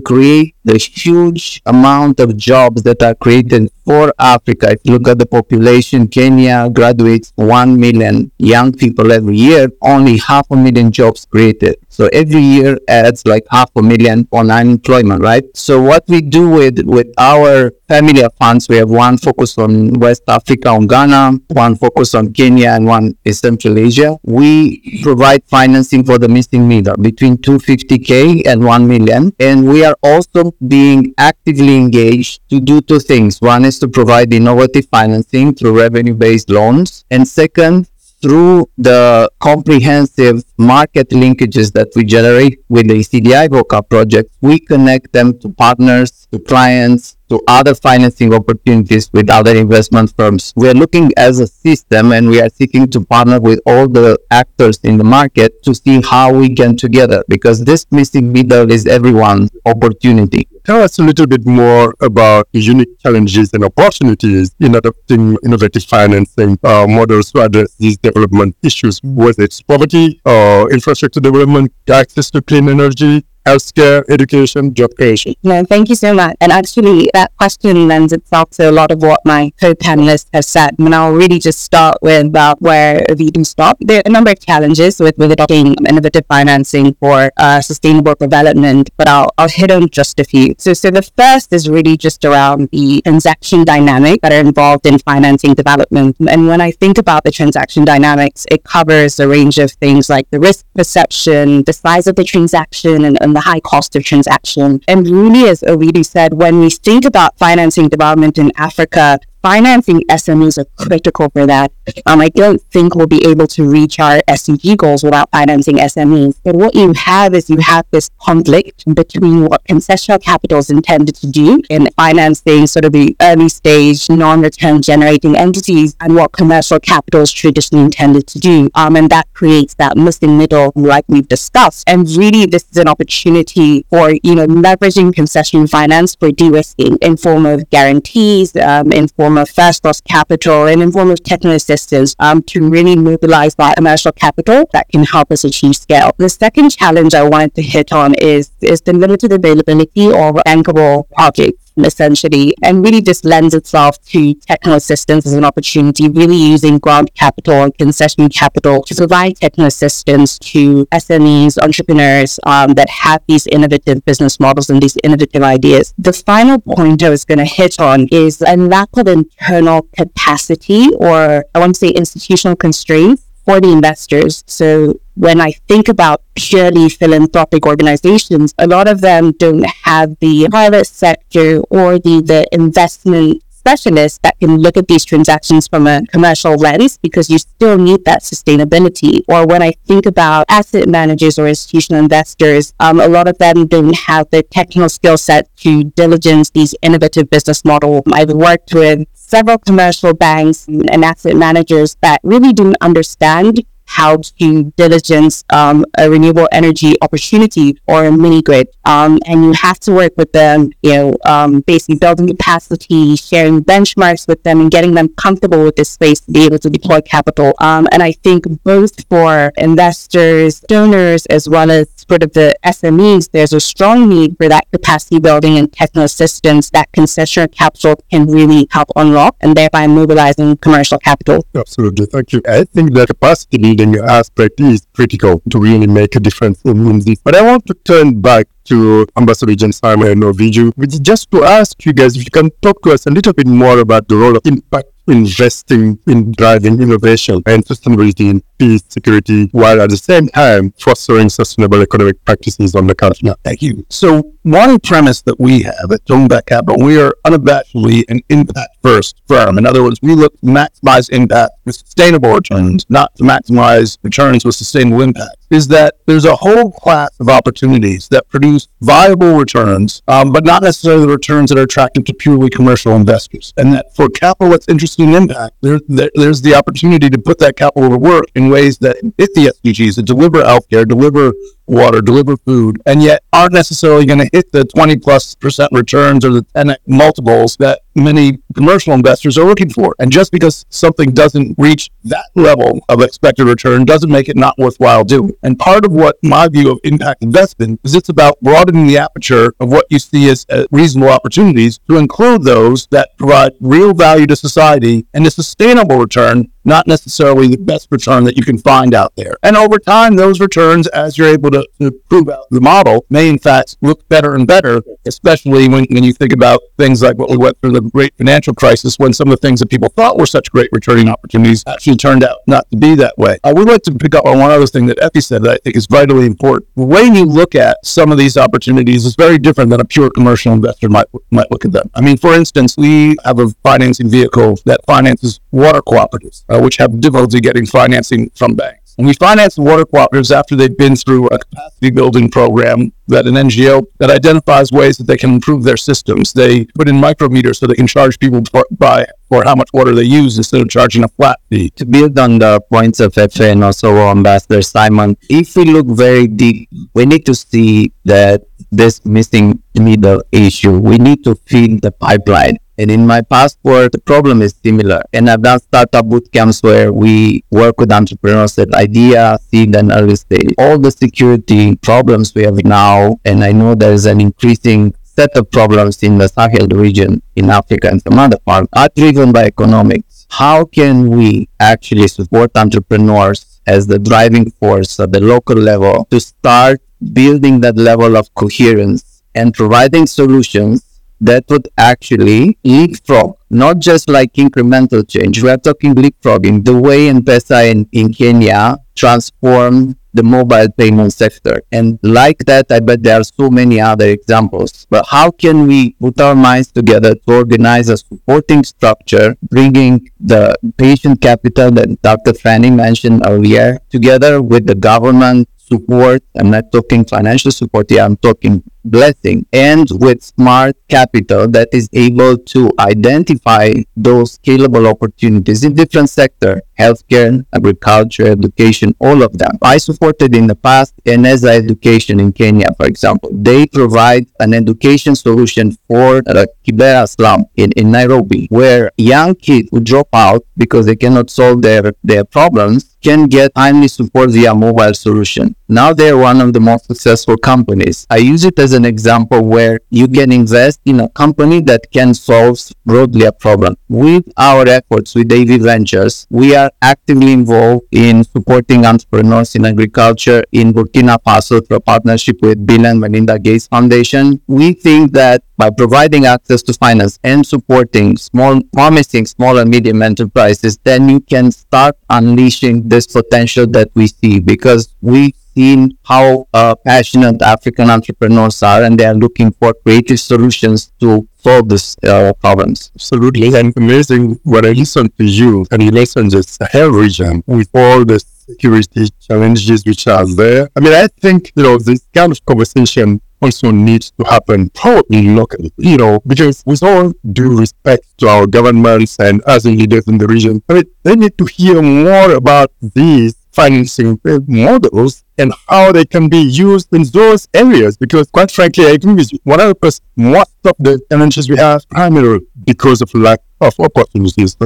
create 0.00 0.56
the 0.64 0.76
huge 0.76 1.62
amount 1.66 2.18
of 2.18 2.36
jobs 2.36 2.82
that 2.82 3.00
are 3.00 3.14
created 3.14 3.70
for 3.84 4.12
Africa. 4.18 4.72
If 4.72 4.80
you 4.82 4.94
look 4.94 5.06
at 5.06 5.18
the 5.18 5.26
population, 5.26 6.08
Kenya 6.08 6.68
graduates 6.68 7.32
1 7.36 7.78
million 7.78 8.32
young 8.38 8.72
people 8.72 9.12
every 9.12 9.36
year, 9.36 9.68
only 9.80 10.18
half 10.18 10.50
a 10.50 10.56
million 10.56 10.90
jobs 10.90 11.24
created. 11.24 11.76
So 11.88 12.08
every 12.12 12.40
year 12.40 12.78
adds 12.88 13.24
like 13.24 13.44
half 13.48 13.70
a 13.76 13.82
million 13.82 14.26
on 14.32 14.50
unemployment, 14.50 15.22
right? 15.22 15.44
So 15.54 15.80
what 15.80 16.02
we 16.08 16.20
do 16.20 16.50
with, 16.50 16.80
with 16.84 17.06
our 17.16 17.70
family 17.86 18.22
of 18.22 18.34
funds, 18.34 18.68
we 18.68 18.76
have 18.78 18.90
one 18.90 19.18
focus 19.18 19.56
on 19.56 20.00
West 20.00 20.24
Africa, 20.26 20.70
on 20.70 20.88
Ghana, 20.88 21.38
one 21.48 21.76
focus 21.76 22.14
on 22.16 22.32
Kenya, 22.32 22.70
and 22.70 22.86
one 22.86 23.16
in 23.24 23.34
Central 23.34 23.78
Asia. 23.78 24.18
We 24.24 25.00
provide 25.02 25.44
financing 25.44 26.04
for 26.04 26.18
the 26.18 26.28
missing 26.28 26.66
middle 26.66 26.96
between 26.96 27.38
250K 27.76 28.46
and 28.46 28.64
1 28.64 28.88
million. 28.88 29.32
And 29.38 29.68
we 29.68 29.84
are 29.84 29.96
also 30.02 30.52
being 30.66 31.14
actively 31.18 31.76
engaged 31.76 32.40
to 32.50 32.60
do 32.60 32.80
two 32.80 33.00
things. 33.00 33.40
One 33.40 33.64
is 33.64 33.78
to 33.80 33.88
provide 33.88 34.32
innovative 34.32 34.86
financing 34.86 35.54
through 35.54 35.78
revenue 35.78 36.14
based 36.14 36.50
loans. 36.50 37.04
And 37.10 37.26
second, 37.26 37.88
through 38.22 38.68
the 38.78 39.30
comprehensive 39.40 40.42
market 40.56 41.10
linkages 41.10 41.72
that 41.72 41.88
we 41.94 42.04
generate 42.04 42.58
with 42.68 42.88
the 42.88 43.00
CDI 43.00 43.48
VOCA 43.48 43.88
project, 43.88 44.34
we 44.40 44.58
connect 44.58 45.12
them 45.12 45.38
to 45.40 45.48
partners, 45.50 46.26
to 46.32 46.38
clients, 46.38 47.15
to 47.28 47.40
other 47.48 47.74
financing 47.74 48.32
opportunities 48.34 49.10
with 49.12 49.30
other 49.30 49.54
investment 49.56 50.14
firms. 50.16 50.52
We 50.56 50.68
are 50.68 50.74
looking 50.74 51.10
as 51.16 51.40
a 51.40 51.46
system 51.46 52.12
and 52.12 52.28
we 52.28 52.40
are 52.40 52.48
seeking 52.48 52.88
to 52.90 53.00
partner 53.04 53.40
with 53.40 53.60
all 53.66 53.88
the 53.88 54.18
actors 54.30 54.78
in 54.82 54.96
the 54.96 55.04
market 55.04 55.62
to 55.64 55.74
see 55.74 56.00
how 56.02 56.32
we 56.32 56.54
can 56.54 56.76
together 56.76 57.24
because 57.28 57.64
this 57.64 57.86
missing 57.90 58.32
middle 58.32 58.70
is 58.70 58.86
everyone's 58.86 59.50
opportunity. 59.64 60.48
Tell 60.64 60.82
us 60.82 60.98
a 60.98 61.02
little 61.02 61.28
bit 61.28 61.46
more 61.46 61.94
about 62.00 62.48
the 62.52 62.60
unique 62.60 62.98
challenges 62.98 63.52
and 63.52 63.64
opportunities 63.64 64.54
in 64.58 64.74
adopting 64.74 65.36
innovative 65.44 65.84
financing 65.84 66.58
uh, 66.64 66.86
models 66.88 67.30
to 67.32 67.42
address 67.42 67.74
these 67.76 67.96
development 67.98 68.56
issues, 68.64 69.00
whether 69.04 69.44
it's 69.44 69.62
poverty 69.62 70.20
or 70.24 70.72
infrastructure 70.72 71.20
development, 71.20 71.72
access 71.88 72.30
to 72.32 72.42
clean 72.42 72.68
energy, 72.68 73.24
healthcare, 73.46 74.04
education, 74.08 74.74
job 74.74 74.90
creation. 74.96 75.34
No, 75.42 75.64
thank 75.64 75.88
you 75.88 75.94
so 75.94 76.12
much. 76.12 76.36
And 76.40 76.52
actually, 76.52 77.10
that 77.14 77.30
question 77.36 77.88
lends 77.88 78.12
itself 78.12 78.50
to 78.50 78.68
a 78.70 78.72
lot 78.72 78.90
of 78.90 79.00
what 79.02 79.20
my 79.24 79.52
co-panelists 79.60 80.28
have 80.32 80.44
said. 80.44 80.78
And 80.78 80.94
I'll 80.94 81.12
really 81.12 81.38
just 81.38 81.60
start 81.62 81.98
with 82.02 82.26
about 82.26 82.60
where 82.60 83.00
Vidu 83.10 83.46
stop. 83.46 83.76
There 83.80 83.98
are 83.98 84.02
a 84.06 84.10
number 84.10 84.32
of 84.32 84.40
challenges 84.40 85.00
with, 85.00 85.16
with 85.18 85.32
adopting 85.32 85.74
innovative 85.88 86.26
financing 86.28 86.94
for 86.94 87.30
uh, 87.36 87.60
sustainable 87.60 88.14
development, 88.14 88.90
but 88.96 89.08
I'll, 89.08 89.30
I'll 89.38 89.48
hit 89.48 89.70
on 89.70 89.88
just 89.90 90.18
a 90.20 90.24
few. 90.24 90.54
So, 90.58 90.72
so 90.74 90.90
the 90.90 91.02
first 91.02 91.52
is 91.52 91.68
really 91.68 91.96
just 91.96 92.24
around 92.24 92.68
the 92.72 93.02
transaction 93.02 93.64
dynamic 93.64 94.20
that 94.22 94.32
are 94.32 94.40
involved 94.40 94.86
in 94.86 94.98
financing 94.98 95.54
development. 95.54 96.16
And 96.28 96.48
when 96.48 96.60
I 96.60 96.72
think 96.72 96.98
about 96.98 97.24
the 97.24 97.30
transaction 97.30 97.84
dynamics, 97.84 98.46
it 98.50 98.64
covers 98.64 99.20
a 99.20 99.28
range 99.28 99.58
of 99.58 99.70
things 99.72 100.10
like 100.10 100.28
the 100.30 100.40
risk 100.40 100.64
perception, 100.74 101.62
the 101.64 101.72
size 101.72 102.06
of 102.06 102.16
the 102.16 102.24
transaction, 102.24 103.04
and, 103.04 103.20
and 103.22 103.35
the 103.36 103.42
high 103.42 103.60
cost 103.60 103.94
of 103.96 104.02
transaction. 104.04 104.80
And 104.88 105.06
really, 105.06 105.48
as 105.48 105.60
Ovidiu 105.60 106.04
said, 106.04 106.32
when 106.34 106.58
we 106.60 106.70
think 106.70 107.04
about 107.04 107.38
financing 107.38 107.88
development 107.88 108.38
in 108.38 108.50
Africa, 108.56 109.18
financing 109.42 110.00
SMEs 110.10 110.56
are 110.58 110.68
critical 110.76 111.28
for 111.34 111.46
that. 111.46 111.70
Um, 112.04 112.20
I 112.20 112.28
don't 112.28 112.60
think 112.72 112.94
we'll 112.94 113.06
be 113.06 113.24
able 113.26 113.46
to 113.48 113.68
reach 113.68 114.00
our 114.00 114.18
SDG 114.28 114.76
goals 114.76 115.04
without 115.04 115.30
financing 115.30 115.76
SMEs. 115.76 116.34
But 116.42 116.56
what 116.56 116.74
you 116.74 116.92
have 116.94 117.34
is 117.34 117.48
you 117.48 117.58
have 117.58 117.86
this 117.90 118.10
conflict 118.20 118.84
between 118.94 119.44
what 119.44 119.62
concessional 119.64 120.20
capital 120.20 120.58
is 120.58 120.70
intended 120.70 121.14
to 121.16 121.26
do 121.28 121.62
in 121.70 121.88
financing 121.96 122.66
sort 122.66 122.84
of 122.84 122.92
the 122.92 123.14
early 123.20 123.48
stage 123.48 124.08
non-return 124.10 124.82
generating 124.82 125.36
entities 125.36 125.96
and 126.00 126.14
what 126.16 126.32
commercial 126.32 126.80
capital 126.80 127.20
is 127.20 127.32
traditionally 127.32 127.84
intended 127.84 128.26
to 128.28 128.38
do. 128.38 128.68
Um, 128.74 128.96
and 128.96 129.08
that 129.10 129.32
creates 129.32 129.74
that 129.74 129.96
missing 129.96 130.36
middle, 130.38 130.72
like 130.74 131.04
we've 131.08 131.28
discussed. 131.28 131.88
And 131.88 132.08
really, 132.10 132.46
this 132.46 132.66
is 132.70 132.78
an 132.78 132.88
opportunity 132.88 133.86
for 133.90 134.10
you 134.10 134.34
know 134.34 134.46
leveraging 134.46 135.14
concession 135.14 135.66
finance 135.66 136.14
for 136.14 136.32
de-risking 136.32 136.96
in 137.00 137.16
form 137.16 137.46
of 137.46 137.68
guarantees, 137.70 138.56
um, 138.56 138.92
in 138.92 139.08
form 139.08 139.38
of 139.38 139.48
first 139.48 139.84
loss 139.84 140.00
capital 140.00 140.66
and 140.66 140.82
in 140.82 140.90
form 140.90 141.10
of 141.10 141.22
technical 141.22 141.52
assistance 141.52 141.75
um, 142.18 142.42
to 142.44 142.68
really 142.68 142.96
mobilize 142.96 143.54
that 143.56 143.76
commercial 143.76 144.12
capital 144.12 144.68
that 144.72 144.88
can 144.88 145.04
help 145.04 145.30
us 145.30 145.44
achieve 145.44 145.76
scale. 145.76 146.12
The 146.16 146.28
second 146.28 146.70
challenge 146.70 147.14
I 147.14 147.22
wanted 147.22 147.54
to 147.56 147.62
hit 147.62 147.92
on 147.92 148.14
is, 148.14 148.50
is 148.60 148.80
the 148.80 148.92
limited 148.92 149.32
availability 149.32 150.06
of 150.06 150.36
bankable 150.46 151.08
projects 151.10 151.65
essentially, 151.84 152.54
and 152.62 152.84
really 152.84 153.02
just 153.02 153.24
lends 153.24 153.54
itself 153.54 154.00
to 154.06 154.34
technical 154.34 154.74
assistance 154.74 155.26
as 155.26 155.32
an 155.32 155.44
opportunity, 155.44 156.08
really 156.08 156.36
using 156.36 156.78
grant 156.78 157.14
capital 157.14 157.62
and 157.64 157.76
concession 157.76 158.28
capital 158.28 158.82
to 158.84 158.94
provide 158.94 159.36
technical 159.36 159.66
assistance 159.66 160.38
to 160.38 160.86
SMEs, 160.86 161.58
entrepreneurs 161.62 162.38
um, 162.44 162.74
that 162.74 162.88
have 162.88 163.22
these 163.28 163.46
innovative 163.48 164.04
business 164.04 164.40
models 164.40 164.70
and 164.70 164.82
these 164.82 164.96
innovative 165.04 165.42
ideas. 165.42 165.94
The 165.98 166.12
final 166.12 166.60
point 166.60 167.02
I 167.02 167.10
was 167.10 167.24
going 167.24 167.38
to 167.38 167.44
hit 167.44 167.80
on 167.80 168.08
is 168.10 168.42
a 168.42 168.56
lack 168.56 168.88
of 168.96 169.06
internal 169.08 169.82
capacity, 169.96 170.90
or 170.96 171.44
I 171.54 171.58
want 171.58 171.74
to 171.74 171.78
say 171.78 171.88
institutional 171.88 172.56
constraints 172.56 173.25
for 173.46 173.60
the 173.60 173.70
investors. 173.70 174.44
So 174.46 175.00
when 175.14 175.40
I 175.40 175.52
think 175.68 175.88
about 175.88 176.20
purely 176.34 176.88
philanthropic 176.90 177.64
organizations, 177.64 178.52
a 178.58 178.66
lot 178.66 178.88
of 178.88 179.00
them 179.00 179.32
don't 179.32 179.64
have 179.84 180.18
the 180.18 180.48
private 180.50 180.86
sector 180.86 181.60
or 181.70 181.98
the, 181.98 182.20
the 182.20 182.46
investment 182.52 183.42
specialists 183.66 184.20
that 184.22 184.38
can 184.38 184.58
look 184.58 184.76
at 184.76 184.86
these 184.86 185.04
transactions 185.04 185.66
from 185.66 185.88
a 185.88 186.00
commercial 186.12 186.54
lens 186.54 186.98
because 186.98 187.28
you 187.28 187.36
still 187.38 187.76
need 187.76 188.04
that 188.04 188.22
sustainability. 188.22 189.22
Or 189.26 189.44
when 189.44 189.60
I 189.60 189.72
think 189.86 190.06
about 190.06 190.46
asset 190.48 190.88
managers 190.88 191.36
or 191.36 191.48
institutional 191.48 192.00
investors, 192.00 192.72
um, 192.78 193.00
a 193.00 193.08
lot 193.08 193.26
of 193.26 193.38
them 193.38 193.66
don't 193.66 193.96
have 194.10 194.30
the 194.30 194.44
technical 194.44 194.88
skill 194.88 195.18
set 195.18 195.44
to 195.64 195.82
diligence 195.82 196.50
these 196.50 196.76
innovative 196.80 197.28
business 197.28 197.64
models. 197.64 198.02
I've 198.12 198.30
worked 198.30 198.72
with 198.72 199.08
several 199.14 199.58
commercial 199.58 200.14
banks 200.14 200.68
and 200.68 201.04
asset 201.04 201.34
managers 201.34 201.96
that 202.02 202.20
really 202.22 202.52
didn't 202.52 202.76
understand 202.80 203.64
how 203.86 204.16
to 204.16 204.72
diligence 204.76 205.44
um, 205.50 205.84
a 205.98 206.10
renewable 206.10 206.48
energy 206.52 206.94
opportunity 207.02 207.78
or 207.86 208.04
a 208.04 208.12
mini 208.12 208.42
grid. 208.42 208.68
Um, 208.84 209.18
and 209.26 209.44
you 209.44 209.52
have 209.52 209.78
to 209.80 209.92
work 209.92 210.12
with 210.16 210.32
them, 210.32 210.70
you 210.82 210.94
know, 210.94 211.16
um, 211.24 211.60
basically 211.60 211.96
building 211.96 212.26
capacity, 212.26 213.16
sharing 213.16 213.64
benchmarks 213.64 214.28
with 214.28 214.42
them, 214.42 214.60
and 214.60 214.70
getting 214.70 214.94
them 214.94 215.08
comfortable 215.16 215.64
with 215.64 215.76
this 215.76 215.90
space 215.90 216.20
to 216.20 216.32
be 216.32 216.44
able 216.44 216.58
to 216.58 216.70
deploy 216.70 217.00
capital. 217.00 217.54
Um, 217.60 217.88
and 217.92 218.02
I 218.02 218.12
think 218.12 218.44
both 218.64 219.06
for 219.08 219.52
investors, 219.56 220.60
donors, 220.60 221.26
as 221.26 221.48
well 221.48 221.70
as 221.70 221.88
sort 222.08 222.22
of 222.22 222.32
the 222.32 222.56
SMEs, 222.64 223.30
there's 223.30 223.52
a 223.52 223.60
strong 223.60 224.08
need 224.08 224.36
for 224.36 224.48
that 224.48 224.70
capacity 224.72 225.18
building 225.18 225.58
and 225.58 225.72
technical 225.72 226.02
assistance 226.02 226.70
that 226.70 226.90
concessional 226.92 227.50
capital 227.50 227.96
can 228.10 228.26
really 228.26 228.66
help 228.70 228.88
unlock 228.96 229.36
and 229.40 229.56
thereby 229.56 229.86
mobilizing 229.86 230.56
commercial 230.58 230.98
capital. 230.98 231.46
Absolutely. 231.54 232.06
Thank 232.06 232.32
you. 232.32 232.42
I 232.48 232.64
think 232.64 232.94
the 232.94 233.06
capacity 233.06 233.58
building 233.58 233.96
aspect 233.96 234.60
is 234.60 234.86
critical 234.94 235.42
to 235.50 235.58
really 235.58 235.86
make 235.86 236.16
a 236.16 236.20
difference 236.20 236.62
in, 236.62 236.86
in 236.86 237.00
this. 237.00 237.20
But 237.22 237.34
I 237.34 237.42
want 237.42 237.66
to 237.66 237.74
turn 237.74 238.20
back 238.20 238.46
to 238.66 239.06
Ambassador 239.16 239.54
John 239.54 239.72
Simon 239.72 240.08
and 240.08 240.22
Ovidiu, 240.22 240.72
just 241.02 241.30
to 241.30 241.44
ask 241.44 241.84
you 241.84 241.92
guys 241.92 242.16
if 242.16 242.24
you 242.24 242.30
can 242.30 242.50
talk 242.62 242.82
to 242.82 242.92
us 242.92 243.06
a 243.06 243.10
little 243.10 243.32
bit 243.32 243.46
more 243.46 243.78
about 243.78 244.08
the 244.08 244.16
role 244.16 244.36
of 244.36 244.42
impact 244.44 244.88
investing 245.08 245.98
in 246.06 246.32
driving 246.32 246.80
innovation 246.82 247.42
and 247.46 247.64
sustainability 247.64 248.30
in 248.30 248.42
peace, 248.58 248.82
security, 248.88 249.48
while 249.52 249.80
at 249.80 249.90
the 249.90 249.96
same 249.96 250.28
time 250.28 250.72
fostering 250.78 251.28
sustainable 251.28 251.80
economic 251.82 252.22
practices 252.24 252.74
on 252.74 252.86
the 252.86 252.94
continent. 252.94 253.38
Thank 253.44 253.62
you. 253.62 253.86
So 253.90 254.32
one 254.42 254.78
premise 254.80 255.22
that 255.22 255.38
we 255.38 255.62
have 255.62 255.92
at 255.92 256.04
Thunberg 256.04 256.46
Capital, 256.46 256.84
we 256.84 257.00
are 257.00 257.12
unabashedly 257.24 258.04
an 258.08 258.20
impact 258.30 258.76
first 258.82 259.20
firm. 259.28 259.58
In 259.58 259.66
other 259.66 259.82
words, 259.82 260.00
we 260.02 260.14
look 260.14 260.38
to 260.40 260.46
maximize 260.46 261.10
impact 261.10 261.52
with 261.64 261.76
sustainable 261.76 262.32
returns, 262.32 262.86
not 262.88 263.14
to 263.16 263.24
maximize 263.24 263.98
returns 264.02 264.44
with 264.44 264.54
sustainable 264.54 265.02
impact. 265.02 265.36
Is 265.50 265.68
that 265.68 265.96
there's 266.06 266.24
a 266.24 266.36
whole 266.36 266.72
class 266.72 267.10
of 267.20 267.28
opportunities 267.28 268.08
that 268.08 268.28
produce 268.28 268.68
viable 268.80 269.36
returns, 269.36 270.02
um, 270.08 270.32
but 270.32 270.44
not 270.44 270.62
necessarily 270.62 271.02
the 271.02 271.12
returns 271.12 271.50
that 271.50 271.58
are 271.58 271.62
attractive 271.62 272.04
to 272.04 272.14
purely 272.14 272.50
commercial 272.50 272.96
investors. 272.96 273.52
And 273.56 273.72
that 273.72 273.94
for 273.94 274.08
capital 274.08 274.50
that's 274.50 274.68
interested 274.68 275.04
in 275.04 275.14
impact, 275.14 275.56
there, 275.60 275.80
there, 275.88 276.10
there's 276.14 276.42
the 276.42 276.54
opportunity 276.54 277.08
to 277.10 277.18
put 277.18 277.38
that 277.38 277.56
capital 277.56 277.90
to 277.90 277.98
work 277.98 278.26
in 278.34 278.50
ways 278.50 278.78
that 278.78 278.96
hit 279.18 279.34
the 279.34 279.52
SDGs, 279.64 279.96
that 279.96 280.04
deliver 280.04 280.42
healthcare, 280.42 280.86
deliver 280.86 281.32
water, 281.66 282.00
deliver 282.00 282.36
food, 282.36 282.80
and 282.86 283.02
yet 283.02 283.22
aren't 283.32 283.52
necessarily 283.52 284.06
going 284.06 284.20
to 284.20 284.30
hit 284.32 284.52
the 284.52 284.64
20 284.64 284.96
plus 284.98 285.34
percent 285.34 285.70
returns 285.72 286.24
or 286.24 286.30
the 286.30 286.42
10 286.54 286.76
multiples 286.86 287.56
that 287.58 287.80
many 287.94 288.38
commercial 288.54 288.92
investors 288.92 289.38
are 289.38 289.44
looking 289.44 289.70
for. 289.70 289.94
And 289.98 290.12
just 290.12 290.30
because 290.30 290.66
something 290.68 291.12
doesn't 291.12 291.54
reach 291.58 291.90
that 292.04 292.26
level 292.34 292.80
of 292.88 293.00
expected 293.00 293.46
return 293.46 293.84
doesn't 293.84 294.10
make 294.10 294.28
it 294.28 294.36
not 294.36 294.56
worthwhile 294.58 295.04
doing. 295.04 295.32
And 295.42 295.58
part 295.58 295.84
of 295.84 295.92
what 295.92 296.16
my 296.22 296.48
view 296.48 296.70
of 296.70 296.78
impact 296.84 297.22
investment 297.22 297.80
is 297.84 297.94
it's 297.94 298.08
about 298.08 298.40
broadening 298.40 298.86
the 298.86 298.98
aperture 298.98 299.54
of 299.60 299.70
what 299.70 299.86
you 299.90 299.98
see 299.98 300.28
as 300.28 300.46
uh, 300.50 300.66
reasonable 300.70 301.10
opportunities 301.10 301.78
to 301.88 301.96
include 301.96 302.44
those 302.44 302.86
that 302.88 303.16
provide 303.16 303.52
real 303.60 303.94
value 303.94 304.26
to 304.26 304.36
society 304.36 305.06
and 305.14 305.26
a 305.26 305.30
sustainable 305.30 305.98
return 305.98 306.50
not 306.66 306.86
necessarily 306.86 307.48
the 307.48 307.56
best 307.56 307.88
return 307.90 308.24
that 308.24 308.36
you 308.36 308.44
can 308.44 308.58
find 308.58 308.92
out 308.92 309.14
there. 309.16 309.36
And 309.42 309.56
over 309.56 309.78
time, 309.78 310.16
those 310.16 310.40
returns, 310.40 310.86
as 310.88 311.16
you're 311.16 311.28
able 311.28 311.50
to, 311.52 311.66
to 311.80 311.92
prove 312.10 312.28
out 312.28 312.46
the 312.50 312.60
model, 312.60 313.06
may 313.08 313.28
in 313.28 313.38
fact 313.38 313.76
look 313.80 314.06
better 314.08 314.34
and 314.34 314.46
better, 314.46 314.82
especially 315.06 315.68
when, 315.68 315.86
when 315.90 316.04
you 316.04 316.12
think 316.12 316.32
about 316.32 316.60
things 316.76 317.02
like 317.02 317.16
what 317.16 317.30
we 317.30 317.36
went 317.36 317.58
through 317.60 317.72
the 317.72 317.80
great 317.80 318.14
financial 318.16 318.52
crisis, 318.52 318.98
when 318.98 319.12
some 319.12 319.28
of 319.28 319.40
the 319.40 319.46
things 319.46 319.60
that 319.60 319.70
people 319.70 319.88
thought 319.88 320.18
were 320.18 320.26
such 320.26 320.50
great 320.50 320.68
returning 320.72 321.08
opportunities 321.08 321.62
actually 321.66 321.96
turned 321.96 322.24
out 322.24 322.38
not 322.46 322.68
to 322.70 322.76
be 322.76 322.94
that 322.96 323.16
way. 323.16 323.38
I 323.44 323.52
would 323.52 323.68
like 323.68 323.82
to 323.82 323.92
pick 323.92 324.14
up 324.14 324.26
on 324.26 324.38
one 324.38 324.50
other 324.50 324.66
thing 324.66 324.86
that 324.86 324.98
Efe 324.98 325.22
said 325.22 325.42
that 325.44 325.50
I 325.50 325.58
think 325.58 325.76
is 325.76 325.86
vitally 325.86 326.26
important. 326.26 326.68
The 326.74 326.84
way 326.84 327.02
you 327.04 327.24
look 327.24 327.54
at 327.54 327.78
some 327.84 328.10
of 328.10 328.18
these 328.18 328.36
opportunities 328.36 329.04
is 329.04 329.14
very 329.14 329.38
different 329.38 329.70
than 329.70 329.80
a 329.80 329.84
pure 329.84 330.10
commercial 330.10 330.52
investor 330.52 330.88
might, 330.88 331.06
might 331.30 331.50
look 331.50 331.64
at 331.64 331.72
them. 331.72 331.90
I 331.94 332.00
mean, 332.00 332.16
for 332.16 332.34
instance, 332.34 332.76
we 332.76 333.16
have 333.24 333.38
a 333.38 333.48
financing 333.62 334.08
vehicle 334.08 334.58
that 334.64 334.84
finances 334.86 335.40
water 335.52 335.80
cooperatives. 335.80 336.44
Uh, 336.48 336.55
uh, 336.56 336.60
which 336.60 336.76
have 336.76 337.00
difficulty 337.00 337.40
getting 337.40 337.66
financing 337.66 338.30
from 338.30 338.54
banks. 338.54 338.86
And 338.98 339.06
we 339.06 339.12
finance 339.12 339.56
the 339.56 339.62
water 339.62 339.84
cooperatives 339.84 340.34
after 340.34 340.56
they've 340.56 340.76
been 340.76 340.96
through 340.96 341.26
a 341.26 341.38
capacity 341.38 341.90
building 341.90 342.30
program 342.30 342.92
that 343.08 343.26
an 343.26 343.34
NGO 343.34 343.84
that 343.98 344.10
identifies 344.10 344.72
ways 344.72 344.96
that 344.96 345.04
they 345.04 345.18
can 345.18 345.34
improve 345.34 345.64
their 345.64 345.76
systems. 345.76 346.32
They 346.32 346.64
put 346.64 346.88
in 346.88 346.96
micrometers 346.96 347.56
so 347.56 347.66
they 347.66 347.74
can 347.74 347.86
charge 347.86 348.18
people 348.18 348.42
for, 348.50 348.64
by 348.70 349.06
for 349.28 349.44
how 349.44 349.54
much 349.54 349.68
water 349.74 349.94
they 349.94 350.04
use 350.04 350.38
instead 350.38 350.62
of 350.62 350.70
charging 350.70 351.04
a 351.04 351.08
flat 351.08 351.38
fee. 351.50 351.70
To 351.76 351.84
build 351.84 352.18
on 352.18 352.38
the 352.38 352.60
points 352.72 353.00
of 353.00 353.12
Efe 353.12 353.52
and 353.52 353.62
also 353.62 353.94
Ambassador 354.08 354.62
Simon, 354.62 355.16
if 355.28 355.56
we 355.56 355.66
look 355.66 355.86
very 355.88 356.26
deep, 356.26 356.70
we 356.94 357.04
need 357.04 357.26
to 357.26 357.34
see 357.34 357.92
that 358.06 358.44
this 358.72 359.04
missing 359.04 359.62
middle 359.74 360.22
issue. 360.32 360.78
We 360.78 360.96
need 360.96 361.22
to 361.24 361.34
fill 361.34 361.78
the 361.82 361.92
pipeline 361.92 362.58
And 362.78 362.90
in 362.90 363.06
my 363.06 363.22
past 363.22 363.58
work, 363.62 363.92
the 363.92 364.00
problem 364.00 364.42
is 364.42 364.54
similar. 364.62 365.02
And 365.12 365.30
I've 365.30 365.42
done 365.42 365.60
startup 365.60 366.06
boot 366.06 366.30
camps 366.32 366.62
where 366.62 366.92
we 366.92 367.44
work 367.50 367.80
with 367.80 367.90
entrepreneurs 367.90 368.58
at 368.58 368.74
idea, 368.74 369.38
seed, 369.50 369.74
and 369.74 369.90
early 369.92 370.16
stage. 370.16 370.54
All 370.58 370.78
the 370.78 370.90
security 370.90 371.76
problems 371.76 372.34
we 372.34 372.42
have 372.42 372.62
now, 372.64 373.18
and 373.24 373.42
I 373.42 373.52
know 373.52 373.74
there's 373.74 374.04
an 374.04 374.20
increasing 374.20 374.94
set 375.16 375.34
of 375.36 375.50
problems 375.50 376.02
in 376.02 376.18
the 376.18 376.28
Sahel 376.28 376.68
region 376.68 377.22
in 377.36 377.48
Africa 377.48 377.88
and 377.88 378.02
some 378.02 378.18
other 378.18 378.38
parts 378.38 378.68
are 378.74 378.88
driven 378.94 379.32
by 379.32 379.44
economics. 379.46 380.26
How 380.28 380.64
can 380.66 381.08
we 381.08 381.48
actually 381.58 382.08
support 382.08 382.50
entrepreneurs 382.54 383.60
as 383.66 383.86
the 383.86 383.98
driving 383.98 384.50
force 384.50 385.00
at 385.00 385.12
the 385.12 385.20
local 385.20 385.56
level 385.56 386.06
to 386.10 386.20
start 386.20 386.80
building 387.12 387.60
that 387.60 387.76
level 387.76 388.16
of 388.16 388.32
coherence 388.34 389.22
and 389.34 389.54
providing 389.54 390.06
solutions 390.06 390.85
that 391.20 391.44
would 391.48 391.68
actually 391.78 392.58
leapfrog, 392.64 393.36
not 393.50 393.78
just 393.78 394.08
like 394.08 394.32
incremental 394.34 395.08
change. 395.08 395.42
We 395.42 395.50
are 395.50 395.56
talking 395.56 395.94
leapfrogging, 395.94 396.64
the 396.64 396.76
way 396.76 397.08
M-Pesa 397.08 397.70
in, 397.70 397.88
in 397.92 398.12
Kenya 398.12 398.78
transformed 398.94 399.96
the 400.14 400.22
mobile 400.22 400.68
payment 400.78 401.12
sector. 401.12 401.62
And 401.70 401.98
like 402.02 402.38
that, 402.46 402.66
I 402.70 402.80
bet 402.80 403.02
there 403.02 403.20
are 403.20 403.24
so 403.24 403.50
many 403.50 403.80
other 403.80 404.08
examples. 404.08 404.86
But 404.88 405.04
how 405.06 405.30
can 405.30 405.66
we 405.66 405.92
put 406.00 406.18
our 406.20 406.34
minds 406.34 406.72
together 406.72 407.14
to 407.14 407.32
organize 407.32 407.90
a 407.90 407.98
supporting 407.98 408.64
structure, 408.64 409.36
bringing 409.42 410.08
the 410.18 410.56
patient 410.78 411.20
capital 411.20 411.70
that 411.72 412.00
Dr. 412.00 412.32
Fanning 412.32 412.76
mentioned 412.76 413.22
earlier, 413.26 413.78
together 413.90 414.40
with 414.40 414.66
the 414.66 414.74
government 414.74 415.48
support. 415.66 416.22
I'm 416.38 416.50
not 416.50 416.70
talking 416.72 417.04
financial 417.04 417.50
support 417.50 417.90
here. 417.90 418.02
I'm 418.02 418.16
talking 418.16 418.62
blessing 418.90 419.46
and 419.52 419.88
with 419.92 420.22
smart 420.22 420.76
capital 420.88 421.46
that 421.48 421.68
is 421.72 421.88
able 421.92 422.36
to 422.38 422.70
identify 422.78 423.72
those 423.96 424.38
scalable 424.38 424.88
opportunities 424.88 425.64
in 425.64 425.74
different 425.74 426.08
sectors 426.10 426.60
healthcare 426.78 427.44
agriculture 427.52 428.26
education 428.26 428.94
all 429.00 429.22
of 429.22 429.36
them 429.38 429.58
i 429.62 429.76
supported 429.76 430.34
in 430.34 430.46
the 430.46 430.54
past 430.54 430.94
eneza 431.04 431.50
education 431.50 432.20
in 432.20 432.32
kenya 432.32 432.66
for 432.76 432.86
example. 432.86 433.30
They 433.32 433.66
provide 433.66 434.26
an 434.40 434.54
education 434.54 435.14
solution 435.16 435.72
for 435.88 436.22
the 436.22 436.48
kibera 436.66 437.08
slum 437.08 437.46
in, 437.56 437.72
in 437.72 437.90
nairobi 437.90 438.46
where 438.50 438.90
young 438.96 439.34
kids 439.34 439.68
who 439.70 439.80
drop 439.80 440.08
out 440.12 440.44
because 440.56 440.86
they 440.86 440.96
cannot 440.96 441.30
solve 441.30 441.62
their, 441.62 441.92
their 442.02 442.24
problems 442.24 442.96
can 443.02 443.26
get 443.26 443.54
timely 443.54 443.86
support 443.86 444.30
via 444.30 444.52
mobile 444.52 444.92
solution. 444.92 445.54
Now 445.68 445.92
they're 445.92 446.18
one 446.18 446.40
of 446.40 446.52
the 446.52 446.60
most 446.60 446.86
successful 446.86 447.36
companies. 447.36 448.04
I 448.10 448.16
use 448.16 448.44
it 448.44 448.58
as 448.58 448.72
an 448.72 448.84
example 448.84 449.42
where 449.42 449.78
you 449.90 450.08
can 450.08 450.32
invest 450.32 450.80
in 450.84 450.98
a 451.00 451.08
company 451.10 451.60
that 451.62 451.82
can 451.92 452.14
solve 452.14 452.58
broadly 452.84 453.26
a 453.26 453.32
problem. 453.32 453.76
With 453.88 454.24
our 454.36 454.68
efforts 454.68 455.14
with 455.14 455.32
AV 455.32 455.60
Ventures, 455.60 456.26
we 456.30 456.56
are 456.56 456.65
actively 456.82 457.32
involved 457.32 457.84
in 457.92 458.24
supporting 458.24 458.84
entrepreneurs 458.86 459.54
in 459.54 459.64
agriculture 459.64 460.42
in 460.52 460.72
Burkina 460.72 461.18
Faso 461.22 461.66
through 461.66 461.78
a 461.78 461.80
partnership 461.80 462.38
with 462.42 462.66
Bill 462.66 462.86
and 462.86 463.00
Melinda 463.00 463.38
Gates 463.38 463.66
Foundation. 463.66 464.40
We 464.46 464.72
think 464.72 465.12
that 465.12 465.42
by 465.56 465.70
providing 465.70 466.26
access 466.26 466.62
to 466.64 466.74
finance 466.74 467.18
and 467.24 467.46
supporting 467.46 468.16
small, 468.16 468.60
promising 468.72 469.26
small 469.26 469.58
and 469.58 469.70
medium 469.70 470.02
enterprises, 470.02 470.78
then 470.84 471.08
you 471.08 471.20
can 471.20 471.50
start 471.50 471.96
unleashing 472.10 472.88
this 472.88 473.06
potential 473.06 473.66
that 473.68 473.90
we 473.94 474.06
see 474.06 474.38
because 474.40 474.94
we 475.00 475.34
seen 475.56 475.96
how 476.04 476.46
uh, 476.52 476.74
passionate 476.90 477.40
African 477.42 477.88
entrepreneurs 477.90 478.62
are, 478.62 478.82
and 478.84 478.98
they 478.98 479.06
are 479.06 479.18
looking 479.24 479.50
for 479.52 479.74
creative 479.84 480.20
solutions 480.20 480.92
to 481.00 481.26
solve 481.38 481.68
these 481.68 481.96
uh, 482.04 482.32
problems. 482.44 482.90
Absolutely. 482.94 483.48
And 483.58 483.72
amazing 483.76 484.38
when 484.42 484.64
I 484.66 484.72
listen 484.82 485.08
to 485.18 485.24
you 485.24 485.66
and 485.70 485.82
you 485.82 485.90
listen 485.90 486.28
to 486.30 486.38
the 486.38 486.42
Sahel 486.42 486.90
region 486.90 487.42
with 487.46 487.70
all 487.74 488.04
the 488.04 488.18
security 488.18 489.08
challenges 489.26 489.84
which 489.84 490.06
are 490.06 490.26
there. 490.26 490.68
I 490.76 490.80
mean, 490.80 490.92
I 490.92 491.06
think, 491.22 491.52
you 491.56 491.62
know, 491.62 491.78
this 491.78 492.02
kind 492.14 492.30
of 492.32 492.44
conversation 492.44 493.20
also 493.42 493.70
needs 493.70 494.12
to 494.18 494.24
happen 494.24 494.70
probably 494.70 495.22
locally, 495.28 495.72
you 495.76 495.96
know, 495.96 496.20
because 496.26 496.62
with 496.64 496.82
all 496.82 497.12
due 497.32 497.58
respect 497.58 498.04
to 498.18 498.28
our 498.28 498.46
governments 498.46 499.18
and 499.18 499.42
other 499.42 499.70
leaders 499.70 500.06
in 500.08 500.16
the 500.18 500.26
region, 500.26 500.62
I 500.68 500.74
mean, 500.74 500.84
they 501.02 501.16
need 501.16 501.36
to 501.38 501.44
hear 501.44 501.82
more 501.82 502.30
about 502.32 502.72
these 502.80 503.34
financing 503.56 504.20
models 504.46 505.24
and 505.38 505.52
how 505.68 505.90
they 505.90 506.04
can 506.04 506.28
be 506.28 506.42
used 506.66 506.88
in 506.94 507.02
those 507.04 507.48
areas. 507.54 507.96
Because 507.96 508.30
quite 508.30 508.50
frankly, 508.50 508.84
I 508.86 508.90
agree 508.90 509.14
with 509.14 509.32
you. 509.32 509.38
100% 509.46 510.00
most 510.16 510.52
of 510.64 510.74
the 510.78 511.00
challenges 511.10 511.48
we 511.48 511.56
have 511.56 511.88
primarily 511.88 512.44
because 512.64 513.00
of 513.00 513.12
lack 513.14 513.40
of 513.60 513.74
opportunities. 513.78 514.56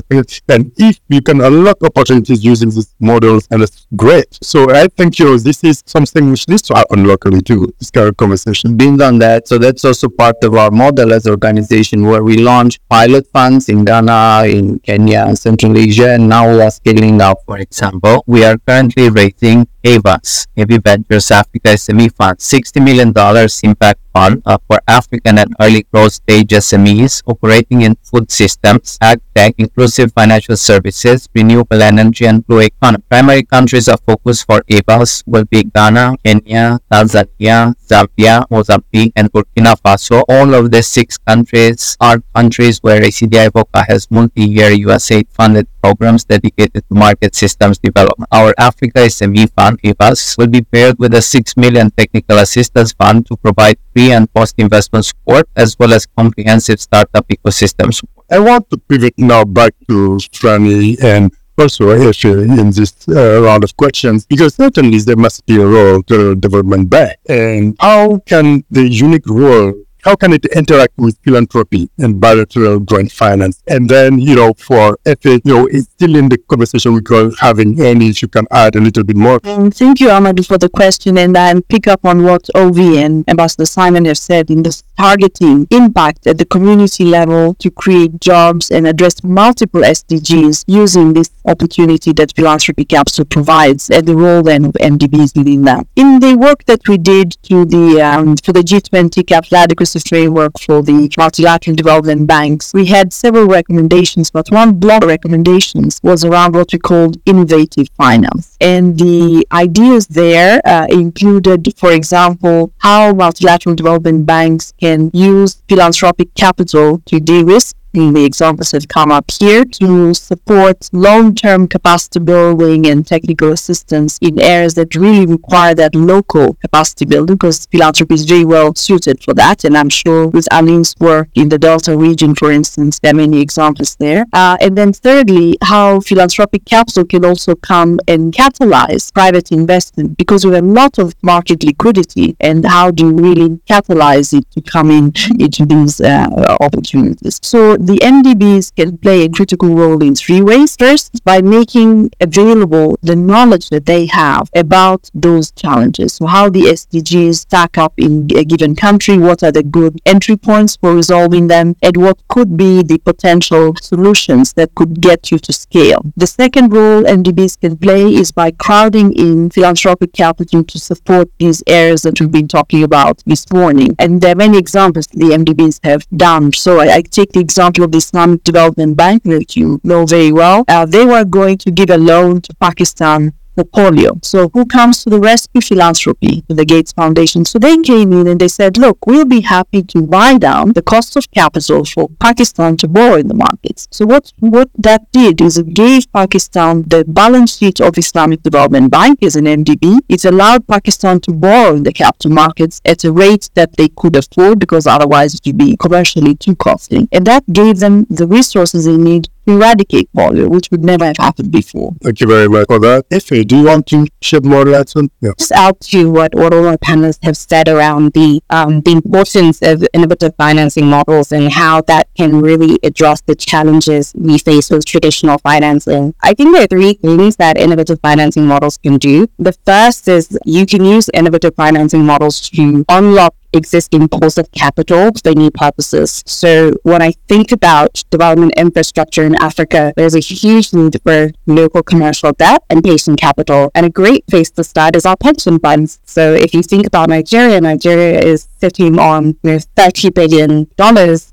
And 0.49 0.73
if 0.77 1.01
you 1.09 1.23
can 1.23 1.41
unlock 1.41 1.83
opportunities 1.83 2.45
using 2.45 2.71
these 2.71 2.95
models, 2.99 3.47
and 3.51 3.63
it's 3.63 3.87
great. 3.97 4.39
So 4.43 4.71
I 4.71 4.87
think 4.89 5.19
you 5.19 5.27
know 5.27 5.39
this 5.39 5.63
is 5.65 5.83
something 5.87 6.31
which 6.31 6.49
needs 6.49 6.63
to 6.63 6.75
happen 6.75 7.05
locally 7.05 7.43
too. 7.43 7.73
This 7.79 7.91
kind 7.91 8.09
of 8.09 8.17
conversation. 8.17 8.77
Being 8.77 9.01
on 9.03 9.19
that, 9.19 9.49
so 9.49 9.59
that's 9.59 9.85
also 9.85 10.09
part 10.09 10.37
of 10.43 10.55
our 10.55 10.71
model 10.71 11.13
as 11.13 11.27
organization 11.27 12.07
where 12.07 12.23
we 12.23 12.39
launch 12.39 12.81
pilot 12.89 13.27
funds 13.33 13.69
in 13.69 13.85
Ghana, 13.85 14.45
in 14.47 14.79
Kenya, 14.81 15.25
and 15.29 15.39
Central 15.39 15.77
Asia, 15.77 16.15
and 16.15 16.29
now 16.29 16.51
we 16.51 16.61
are 16.61 16.71
scaling 16.71 17.21
up. 17.21 17.39
For 17.47 17.59
example, 17.59 18.25
we 18.27 18.45
are 18.45 18.59
currently 18.59 19.11
raising 19.11 19.67
AVAS, 19.85 20.47
AV 20.59 20.83
Ventures 20.83 21.31
Africa 21.31 21.71
SME 21.75 22.13
Fund, 22.15 22.39
$60 22.39 22.85
million 22.85 23.15
impact 23.63 24.01
fund 24.13 24.43
uh, 24.45 24.59
for 24.67 24.81
African 24.89 25.39
and 25.39 25.55
early 25.61 25.87
growth 25.93 26.13
stage 26.13 26.51
SMEs 26.51 27.23
operating 27.27 27.83
in 27.83 27.95
food 28.03 28.31
systems, 28.31 28.99
ag 29.01 29.21
tech, 29.35 29.55
inclusive 29.59 30.13
financial 30.13 30.57
services, 30.57 31.29
renewable 31.35 31.83
energy, 31.83 32.27
and 32.27 32.47
blue 32.47 32.61
economy. 32.61 33.03
Primary 33.09 33.43
countries 33.43 33.89
of 33.89 34.01
focus 34.07 34.43
for 34.43 34.63
AVAS 34.69 35.23
will 35.27 35.45
be 35.45 35.63
Ghana, 35.65 36.17
Kenya, 36.25 36.81
Tanzania, 36.91 37.75
Zambia, 37.87 38.45
Mozambique, 38.51 39.13
and 39.17 39.33
Burkina 39.33 39.77
Faso. 39.81 40.25
All 40.29 40.55
of 40.55 40.71
the 40.71 40.83
six 40.83 41.19
countries 41.19 41.97
are 42.01 42.23
countries 42.35 42.79
where 42.83 43.01
ACDI 43.01 43.51
VOCA 43.51 43.87
has 43.87 44.11
multi-year 44.11 44.71
USAID 44.71 45.27
funded 45.31 45.67
programs 45.83 46.25
dedicated 46.25 46.85
to 46.89 46.95
market 46.95 47.35
systems 47.35 47.79
development. 47.79 48.29
Our 48.33 48.55
Africa 48.59 49.01
SME 49.07 49.51
Fund, 49.55 49.70
AVAS, 49.79 50.37
will 50.39 50.47
be 50.47 50.63
paired 50.63 50.99
with 50.99 51.15
a 51.15 51.23
6 51.23 51.57
million 51.57 51.91
technical 51.91 52.39
assistance 52.39 52.93
fund 52.93 53.27
to 53.27 53.37
provide 53.37 53.77
pre 53.95 54.13
and 54.13 54.33
post 54.33 54.55
investment 54.59 55.05
support 55.05 55.49
as 55.57 55.77
well 55.79 55.93
as 55.93 56.07
comprehensive 56.07 56.81
startup 56.81 57.27
ecosystem 57.29 57.93
support. 57.93 58.27
I 58.31 58.39
want 58.39 58.71
to 58.71 58.79
pivot 58.79 59.15
now 59.19 59.45
back 59.45 59.75
to 59.89 60.19
Frannie 60.33 61.03
and 61.03 61.33
also 61.59 61.89
Efe 61.89 62.59
in 62.59 62.71
this 62.71 62.95
uh, 63.09 63.43
round 63.43 63.65
of 63.65 63.77
questions 63.77 64.25
because 64.27 64.55
certainly 64.55 64.99
there 64.99 65.17
must 65.17 65.45
be 65.47 65.61
a 65.61 65.67
role 65.67 66.03
to 66.05 66.35
development 66.37 66.89
bank. 66.89 67.17
And 67.29 67.77
how 67.81 68.19
can 68.27 68.65
the 68.71 68.89
unique 68.89 69.27
role 69.27 69.75
how 70.03 70.17
can 70.17 70.33
it 70.33 70.47
interact 70.47 70.95
with 70.97 71.19
philanthropy 71.23 71.91
and 71.99 72.21
bilateral 72.21 72.81
grant 72.81 73.13
finance? 73.13 73.63
And 73.67 73.89
then, 73.89 74.19
you 74.19 74.35
know, 74.37 74.55
for 74.55 74.99
Efe, 75.05 75.41
you 75.45 75.55
know, 75.55 75.67
it's 75.67 75.89
still 75.89 76.17
in 76.17 76.29
the 76.29 76.39
conversation 76.39 76.95
we 76.95 77.01
are 77.17 77.31
having, 77.39 77.81
Any, 77.81 78.07
you 78.07 78.29
can 78.29 78.47
add 78.51 78.77
a 78.77 78.81
little 78.81 79.05
bit 79.05 79.17
more. 79.17 79.41
Um, 79.45 79.71
thank 79.71 80.01
you, 80.01 80.09
Amadou, 80.09 80.47
for 80.47 80.59
the 80.59 80.69
question. 80.69 81.19
And 81.19 81.37
I'll 81.37 81.63
pick 81.63 81.87
up 81.87 82.05
on 82.05 82.25
what 82.25 82.49
OV 82.55 82.79
and 82.79 83.25
Ambassador 83.29 83.67
Simon 83.67 84.05
have 84.07 84.19
said 84.19 84.51
in 84.51 84.63
this 84.63 84.83
targeting 84.99 85.67
impact 85.71 86.27
at 86.27 86.39
the 86.39 86.45
community 86.45 87.05
level 87.05 87.55
to 87.55 87.71
create 87.71 88.21
jobs 88.21 88.71
and 88.71 88.87
address 88.87 89.23
multiple 89.23 89.83
SDGs 89.83 90.65
using 90.67 91.13
this 91.15 91.31
opportunity 91.45 92.13
that 92.13 92.35
philanthropy 92.35 92.85
capital 92.85 93.25
provides 93.25 93.91
and 93.91 94.07
the 94.07 94.15
role 94.15 94.43
then 94.43 94.65
of 94.67 94.73
MDBs 94.75 95.37
within 95.37 95.63
that. 95.63 95.87
In 95.97 96.21
the 96.21 96.37
work 96.37 96.65
that 96.65 96.87
we 96.89 96.99
did 96.99 97.37
to 97.45 97.65
the 97.65 98.01
um, 98.01 98.37
for 98.37 98.53
the 98.53 98.61
G20 98.61 99.27
capital 99.27 99.59
adequacy 99.59 99.90
framework 99.99 100.53
for 100.61 100.83
the 100.83 101.11
multilateral 101.17 101.77
development 101.77 102.27
banks, 102.27 102.73
we 102.73 102.87
had 102.87 103.13
several 103.13 103.47
recommendations, 103.47 104.31
but 104.31 104.49
one 104.51 104.75
block 104.79 105.05
recommendations 105.05 106.01
was 106.03 106.25
around 106.25 106.55
what 106.55 106.73
we 106.73 106.79
called 106.79 107.17
innovative 107.27 107.89
finance. 107.97 108.57
And 108.61 108.99
the 108.99 109.47
ideas 109.53 110.07
there 110.07 110.61
uh, 110.65 110.87
included, 110.89 111.73
for 111.77 111.93
example, 111.93 112.73
how 112.79 113.13
multilateral 113.13 113.75
development 113.75 114.27
banks 114.27 114.73
can 114.81 115.11
use 115.13 115.63
philanthropic 115.69 116.35
capital 116.35 117.03
to 117.07 117.21
de-risk 117.21 117.77
the 117.93 118.25
examples 118.25 118.73
have 118.73 118.89
come 118.89 119.11
up 119.11 119.31
here 119.31 119.65
to 119.65 120.15
support 120.15 120.89
long-term 120.93 121.69
capacity 121.69 122.21
building 122.21 122.87
and 122.87 123.07
technical 123.07 123.53
assistance 123.53 124.19
in 124.21 124.41
areas 124.41 124.75
that 124.75 124.95
really 124.95 125.27
require 125.27 125.75
that 125.75 125.95
local 125.95 126.55
capacity 126.55 127.05
building 127.05 127.37
because 127.37 127.67
philanthropy 127.67 128.15
is 128.15 128.25
very 128.25 128.45
well 128.45 128.75
suited 128.75 129.23
for 129.23 129.35
that. 129.35 129.65
And 129.65 129.77
I'm 129.77 129.89
sure 129.89 130.29
with 130.29 130.47
Aline's 130.53 130.95
work 131.01 131.29
in 131.35 131.49
the 131.49 131.59
Delta 131.59 131.97
region, 131.97 132.35
for 132.35 132.53
instance, 132.53 132.99
there 132.99 133.13
are 133.13 133.17
many 133.17 133.41
examples 133.41 133.97
there. 133.97 134.27
Uh, 134.33 134.57
and 134.61 134.77
then 134.77 134.93
thirdly, 134.93 135.57
how 135.63 136.01
philanthropic 136.01 136.65
capital 136.65 137.05
can 137.05 137.25
also 137.25 137.55
come 137.55 137.99
and 138.07 138.33
catalyze 138.33 139.13
private 139.13 139.51
investment 139.53 140.17
because 140.17 140.45
we 140.45 140.55
have 140.55 140.65
a 140.65 140.67
lot 140.67 140.99
of 140.99 141.15
market 141.23 141.65
liquidity 141.65 142.37
and 142.41 142.65
how 142.65 142.91
do 142.91 143.07
you 143.07 143.13
really 143.13 143.49
catalyze 143.69 144.37
it 144.37 144.49
to 144.53 144.61
come 144.61 144.91
in 144.91 145.13
into 145.39 145.67
these 145.67 146.01
uh, 146.01 146.57
opportunities. 146.61 147.41
So 147.43 147.77
the 147.81 147.97
MDBs 147.97 148.77
can 148.77 148.99
play 148.99 149.25
a 149.25 149.31
critical 149.31 149.75
role 149.75 150.03
in 150.03 150.15
three 150.15 150.43
ways. 150.43 150.77
First, 150.77 151.25
by 151.25 151.41
making 151.41 152.11
available 152.21 152.99
the 153.01 153.17
knowledge 153.17 153.71
that 153.71 153.87
they 153.87 154.05
have 154.05 154.51
about 154.55 155.11
those 155.15 155.51
challenges. 155.53 156.13
So, 156.15 156.27
how 156.27 156.51
the 156.51 156.65
SDGs 156.79 157.37
stack 157.37 157.79
up 157.79 157.95
in 157.97 158.29
a 158.37 158.45
given 158.45 158.77
country, 158.77 159.17
what 159.17 159.43
are 159.43 159.51
the 159.51 159.63
good 159.63 159.99
entry 160.05 160.37
points 160.37 160.77
for 160.77 160.95
resolving 160.95 161.47
them, 161.47 161.75
and 161.83 161.97
what 161.97 162.19
could 162.29 162.55
be 162.59 162.83
the 162.83 162.99
potential 162.99 163.75
solutions 163.81 164.53
that 164.55 164.75
could 164.75 165.01
get 165.01 165.31
you 165.31 165.39
to 165.39 165.53
scale. 165.53 166.05
The 166.19 166.27
second 166.27 166.75
role 166.75 167.05
MDBs 167.05 167.61
can 167.61 167.79
play 167.79 168.15
is 168.15 168.31
by 168.31 168.51
crowding 168.51 169.15
in 169.15 169.49
philanthropic 169.49 170.13
capital 170.13 170.65
to 170.65 170.79
support 170.79 171.31
these 171.39 171.63
areas 171.67 172.03
that 172.03 172.21
we've 172.21 172.31
been 172.31 172.49
talking 172.49 172.83
about 172.83 173.23
this 173.25 173.51
morning. 173.51 173.97
And 173.99 174.21
there 174.21 174.33
are 174.33 174.43
many 174.47 174.59
examples 174.59 175.07
the 175.07 175.31
MDBs 175.31 175.81
have 175.85 176.07
done. 176.15 176.53
So 176.53 176.81
I, 176.81 176.97
I 176.97 177.01
take 177.01 177.33
the 177.33 177.41
example 177.41 177.70
of 177.79 177.93
the 177.93 177.99
Islamic 177.99 178.43
Development 178.45 178.97
Bank 178.97 179.23
that 179.25 179.57
you 179.57 179.81
know 179.85 180.05
very 180.07 180.33
well. 180.33 180.65
Uh, 180.69 180.87
they 180.87 181.05
were 181.05 181.25
going 181.25 181.59
to 181.59 181.71
give 181.71 181.91
a 181.91 181.99
loan 181.99 182.41
to 182.43 182.55
Pakistan 182.57 183.33
for 183.55 183.65
polio. 183.65 184.25
So 184.25 184.49
who 184.55 184.67
comes 184.67 185.05
to 185.05 185.11
the 185.11 185.21
rescue? 185.21 185.61
Philanthropy, 185.61 186.45
the 186.49 186.65
Gates 186.65 186.93
Foundation. 186.93 187.45
So 187.45 187.59
they 187.59 187.77
came 187.79 188.13
in 188.13 188.27
and 188.27 188.41
they 188.41 188.49
said, 188.49 188.77
look, 188.77 189.07
we'll 189.07 189.25
be 189.25 189.41
happy 189.41 189.83
to 189.85 190.03
buy 190.03 190.39
down 190.39 190.73
the 190.73 190.83
cost 190.83 191.17
of 191.17 191.31
capital 191.31 191.85
for 191.85 192.09
Pakistan 192.21 192.77
to 192.79 192.89
borrow 192.89 193.17
in 193.17 193.29
the 193.29 193.35
markets. 193.35 193.89
So 193.91 194.07
what, 194.07 194.33
what 194.39 194.71
that 194.79 195.11
did 195.13 195.41
is 195.41 195.59
it 195.59 195.75
gave 195.75 196.11
Pakistan 196.13 196.83
the 196.89 197.05
balance 197.07 197.59
sheet 197.59 197.81
of 197.81 197.97
Islamic 197.99 198.43
Development 198.43 198.91
Bank 198.91 199.23
as 199.23 199.37
an 199.37 199.45
MDB. 199.45 199.99
It 200.09 200.25
allowed 200.25 200.67
Pakistan 200.67 201.21
to 201.21 201.33
borrow 201.33 201.75
in 201.75 201.83
the 201.83 201.93
capital 201.93 202.31
markets 202.31 202.81
at 202.85 203.05
a 203.05 203.13
rate 203.13 203.51
that 203.55 203.77
they 203.77 203.89
could 203.89 204.17
afford 204.17 204.59
because 204.59 204.87
otherwise 204.87 205.35
it 205.35 205.43
would 205.47 205.59
be 205.59 205.77
commercially 205.77 206.35
too 206.35 206.57
costly. 206.57 207.09
And 207.13 207.27
that 207.27 207.45
gave 207.53 207.79
them 207.79 208.07
the 208.11 208.27
resources 208.27 208.85
they 208.85 208.97
need 208.97 209.29
eradicate 209.51 210.09
polio, 210.17 210.49
which 210.49 210.71
would 210.71 210.85
never 210.85 211.05
have 211.07 211.17
happened 211.19 211.51
before. 211.51 211.93
Thank 212.03 212.21
you 212.21 212.27
very 212.27 212.49
much 212.49 212.67
for 212.67 212.79
that. 212.81 213.09
Efe, 213.11 213.47
do 213.47 213.57
you 213.59 213.65
want 213.65 213.87
to 213.89 214.07
shed 214.21 214.45
more 214.45 214.65
light 214.65 214.95
on? 214.97 215.11
Yeah. 215.21 215.33
Just 215.39 215.53
out 215.53 215.81
to 215.81 216.11
what 216.11 216.35
all 216.35 216.67
our 216.67 216.79
panelists 216.79 217.25
have 217.25 217.37
said 217.37 217.69
around 217.69 218.13
the 218.13 218.43
um, 218.51 218.81
the 218.83 218.93
importance 218.93 219.61
of 219.63 219.85
innovative 219.93 220.35
financing 220.37 220.87
models 220.87 221.33
and 221.33 221.53
how 221.53 221.83
that 221.83 222.09
can 222.17 222.41
really 222.41 222.79
address 222.83 223.21
the 223.23 223.35
challenges 223.35 224.13
we 224.17 224.39
face 224.39 224.71
with 224.71 224.85
traditional 224.85 225.39
financing. 225.39 226.15
I 226.23 226.35
think 226.35 226.55
there 226.55 226.65
are 226.65 226.67
three 226.67 226.95
things 226.95 227.37
that 227.37 227.57
innovative 227.59 228.01
financing 228.01 228.47
models 228.47 228.79
can 228.79 228.99
do. 228.99 229.29
The 229.39 229.53
first 229.65 230.09
is 230.09 230.39
you 230.45 230.67
can 230.67 230.85
use 230.85 231.09
innovative 231.15 231.55
financing 231.55 232.05
models 232.05 232.41
to 232.51 232.85
unlock 232.89 233.35
existing 233.53 234.09
pools 234.09 234.39
of 234.39 234.51
capital 234.53 235.11
for 235.23 235.33
new 235.33 235.51
purposes. 235.51 236.23
So 236.27 236.73
when 236.83 237.03
I 237.03 237.13
think 237.29 237.53
about 237.53 238.05
development 238.11 238.55
infrastructure 238.57 239.25
in 239.25 239.35
Africa, 239.37 239.93
there's 239.97 240.15
a 240.15 240.21
huge 240.21 240.73
need 240.73 241.01
for 241.03 241.31
local 241.47 241.83
commercial 241.83 242.33
debt 242.33 242.63
and 242.71 242.83
patient 242.83 243.21
capital. 243.21 243.71
And 243.75 243.87
a 243.87 243.91
great 243.91 244.27
place 244.27 244.51
to 244.53 244.65
start 244.65 244.97
is 244.97 245.07
our 245.07 245.17
pension 245.17 245.59
funds. 245.59 246.01
So 246.05 246.35
if 246.35 246.55
you 246.55 246.63
think 246.63 246.87
about 246.87 247.09
Nigeria, 247.09 247.61
Nigeria 247.61 248.21
is 248.21 248.49
sitting 248.61 248.99
on 248.99 249.37
you 249.43 249.53
know, 249.53 249.59
$30 249.77 250.15
billion 250.15 250.69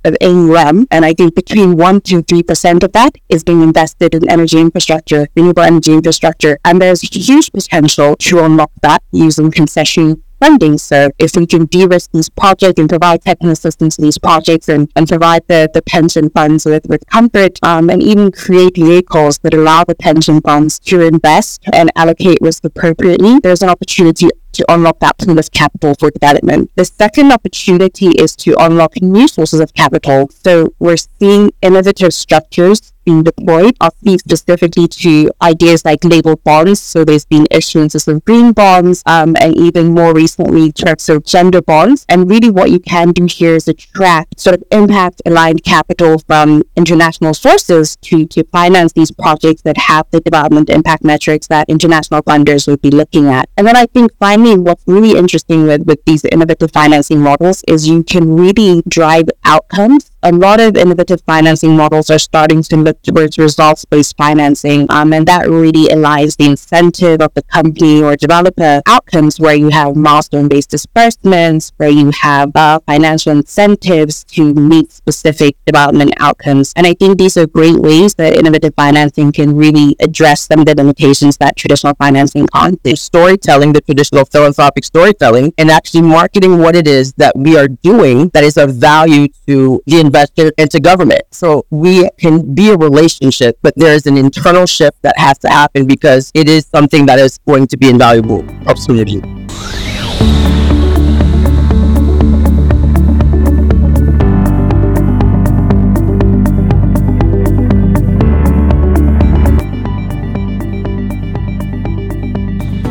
of 0.06 0.16
AUM. 0.22 0.88
And 0.92 1.06
I 1.06 1.14
think 1.14 1.36
between 1.36 1.78
1 1.78 2.02
to 2.02 2.24
3% 2.24 2.84
of 2.84 2.92
that 2.94 3.16
is 3.30 3.44
being 3.44 3.62
invested 3.62 4.14
in 4.14 4.30
energy 4.30 4.60
infrastructure, 4.60 5.28
renewable 5.36 5.64
energy 5.64 5.94
infrastructure. 5.94 6.58
And 6.64 6.82
there's 6.82 7.02
huge 7.02 7.52
potential 7.52 8.16
to 8.16 8.44
unlock 8.44 8.72
that 8.82 9.04
using 9.12 9.52
concession 9.52 10.24
funding. 10.40 10.78
So 10.78 11.10
if 11.20 11.36
we 11.36 11.46
can 11.46 11.66
de-risk 11.66 12.12
these 12.12 12.30
projects 12.30 12.80
and 12.80 12.90
provide 12.90 13.22
technical 13.24 13.52
assistance 13.52 13.96
to 13.96 14.02
these 14.02 14.18
projects 14.18 14.70
and, 14.70 14.92
and 14.96 15.08
provide 15.08 15.44
the, 15.48 15.70
the 15.74 15.82
pension 15.82 16.30
funds 16.30 16.66
with, 16.66 16.86
with 16.88 17.06
comfort 17.08 17.60
um, 17.64 17.90
and 17.90 18.02
even 18.02 18.32
create 18.32 18.76
vehicles 18.76 19.40
that 19.40 19.54
allow 19.54 19.84
the 19.84 19.96
pension 19.96 20.42
funds 20.42 20.80
to 20.80 21.02
invest 21.02 21.64
and 21.74 21.92
allocate 21.96 22.38
risk 22.42 22.64
appropriately, 22.64 23.40
there's 23.40 23.62
an 23.62 23.70
opportunity 23.70 24.28
to 24.54 24.66
unlock 24.74 25.00
that 25.00 25.18
pool 25.20 25.38
of 25.38 25.52
capital 25.52 25.94
for 26.00 26.10
development. 26.10 26.72
The 26.76 26.86
second 26.86 27.32
opportunity 27.32 28.08
is 28.08 28.36
to 28.38 28.56
unlock 28.60 29.00
new 29.02 29.28
sources 29.28 29.60
of 29.60 29.74
capital. 29.74 30.30
So 30.44 30.74
we're 30.80 30.98
seeing 30.98 31.52
innovative 31.62 32.14
structures 32.14 32.94
being 33.08 33.24
deployed. 33.24 33.74
I'll 33.80 33.96
speak 33.96 34.20
specifically 34.20 34.88
to 34.88 35.32
ideas 35.42 35.86
like 35.86 36.04
labeled 36.04 36.44
bonds. 36.44 36.82
So 36.82 37.06
there's 37.06 37.26
been 37.26 37.46
issuances 37.46 38.06
of 38.08 38.24
green 38.26 38.52
bonds 38.52 39.02
um, 39.06 39.36
and 39.40 39.56
even 39.56 39.94
more 39.94 40.14
recently 40.14 40.74
terms 40.74 41.08
of 41.08 41.24
gender 41.24 41.62
bonds. 41.62 42.06
And 42.10 42.30
really 42.30 42.52
what 42.52 42.70
you 42.70 42.80
can 42.80 43.14
do 43.14 43.26
here 43.26 43.56
is 43.56 43.68
attract 43.70 44.40
sort 44.40 44.56
of 44.58 44.64
impact 44.72 45.22
aligned 45.26 45.64
capital 45.64 46.20
from 46.20 46.64
international 46.76 47.34
sources 47.34 47.96
to, 48.08 48.26
to 48.28 48.44
finance 48.52 48.92
these 48.92 49.12
projects 49.12 49.62
that 49.62 49.78
have 49.78 50.06
the 50.12 50.20
development 50.20 50.70
impact 50.70 51.06
metrics 51.06 51.48
that 51.48 51.70
international 51.70 52.22
funders 52.24 52.68
would 52.68 52.82
be 52.82 52.92
looking 52.92 53.28
at. 53.28 53.50
And 53.56 53.66
then 53.66 53.78
I 53.78 53.86
think 53.86 54.12
finally 54.20 54.58
what's 54.58 54.84
really 54.86 55.18
interesting 55.18 55.66
with, 55.66 55.84
with 55.86 56.04
these 56.04 56.26
innovative 56.26 56.72
financing 56.72 57.22
models 57.22 57.64
is 57.70 57.88
you 57.88 58.04
can 58.04 58.36
really 58.36 58.84
drive 58.90 59.30
outcomes 59.46 60.12
a 60.24 60.32
lot 60.32 60.60
of 60.60 60.76
innovative 60.76 61.22
financing 61.22 61.78
models 61.78 62.10
are 62.10 62.20
starting 62.20 62.62
to 62.64 62.76
look 62.76 62.97
towards 63.04 63.38
results 63.38 63.86
based 63.86 64.16
financing. 64.18 64.86
Um, 64.90 65.14
and 65.14 65.28
that 65.28 65.50
really 65.50 65.88
aligns 65.90 66.38
the 66.38 66.46
incentive 66.46 67.22
of 67.22 67.34
the 67.34 67.44
company 67.44 68.02
or 68.02 68.16
developer 68.16 68.82
outcomes 68.88 69.40
where 69.40 69.56
you 69.56 69.70
have 69.70 69.96
milestone 69.96 70.48
based 70.48 70.72
disbursements, 70.72 71.72
where 71.78 71.90
you 71.90 72.12
have 72.22 72.52
uh, 72.56 72.80
financial 72.86 73.32
incentives 73.32 74.24
to 74.26 74.54
meet 74.54 74.92
specific 74.92 75.56
development 75.66 76.14
outcomes. 76.20 76.74
And 76.76 76.86
I 76.86 76.94
think 76.94 77.18
these 77.18 77.38
are 77.38 77.48
great 77.48 77.78
ways 77.78 78.16
that 78.16 78.36
innovative 78.36 78.74
financing 78.76 79.32
can 79.32 79.56
really 79.56 79.96
address 80.00 80.42
some 80.42 80.60
of 80.60 80.66
the 80.66 80.76
limitations 80.76 81.38
that 81.38 81.56
traditional 81.56 81.94
financing. 81.96 82.48
The 82.84 82.96
storytelling, 82.96 83.74
the 83.74 83.82
traditional 83.82 84.26
philanthropic 84.26 84.84
storytelling, 84.84 85.54
and 85.58 85.70
actually 85.70 86.02
marketing 86.02 86.60
what 86.60 86.76
it 86.76 86.88
is 86.88 87.14
that 87.14 87.36
we 87.36 87.58
are 87.58 87.68
doing 87.68 88.30
that 88.30 88.44
is 88.44 88.58
of 88.58 88.76
value 88.76 89.28
to 89.48 89.82
the 89.86 90.00
investor 90.00 90.52
and 90.58 90.70
to 90.72 90.80
government. 90.80 91.24
So 91.32 91.66
we 91.70 92.10
can 92.18 92.54
be 92.54 92.70
a 92.70 92.78
relationship, 92.90 93.58
but 93.62 93.74
there 93.76 93.94
is 93.94 94.06
an 94.06 94.18
internal 94.18 94.66
shift 94.66 95.02
that 95.02 95.18
has 95.18 95.38
to 95.40 95.50
happen 95.50 95.86
because 95.86 96.32
it 96.34 96.48
is 96.48 96.66
something 96.66 97.06
that 97.06 97.20
is 97.20 97.38
going 97.48 97.68
to 97.68 97.78
be 97.78 97.90
invaluable. 97.90 98.44
Absolutely. 98.68 99.22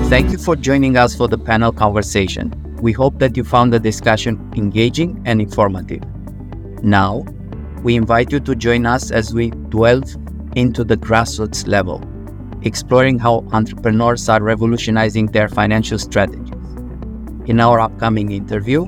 Thank 0.08 0.30
you 0.30 0.38
for 0.38 0.56
joining 0.56 0.96
us 0.96 1.14
for 1.14 1.28
the 1.28 1.36
panel 1.36 1.72
conversation. 1.72 2.52
We 2.80 2.92
hope 2.92 3.18
that 3.18 3.36
you 3.36 3.44
found 3.44 3.72
the 3.72 3.80
discussion 3.80 4.38
engaging 4.56 5.20
and 5.26 5.40
informative. 5.40 6.02
Now, 6.82 7.24
we 7.86 7.94
invite 7.94 8.32
you 8.32 8.40
to 8.40 8.56
join 8.56 8.84
us 8.84 9.12
as 9.12 9.32
we 9.32 9.50
delve 9.70 10.16
into 10.56 10.82
the 10.82 10.96
grassroots 10.96 11.68
level, 11.68 12.02
exploring 12.62 13.16
how 13.16 13.46
entrepreneurs 13.52 14.28
are 14.28 14.42
revolutionizing 14.42 15.26
their 15.26 15.48
financial 15.48 15.96
strategies. 15.96 16.50
In 17.46 17.60
our 17.60 17.78
upcoming 17.78 18.32
interview, 18.32 18.86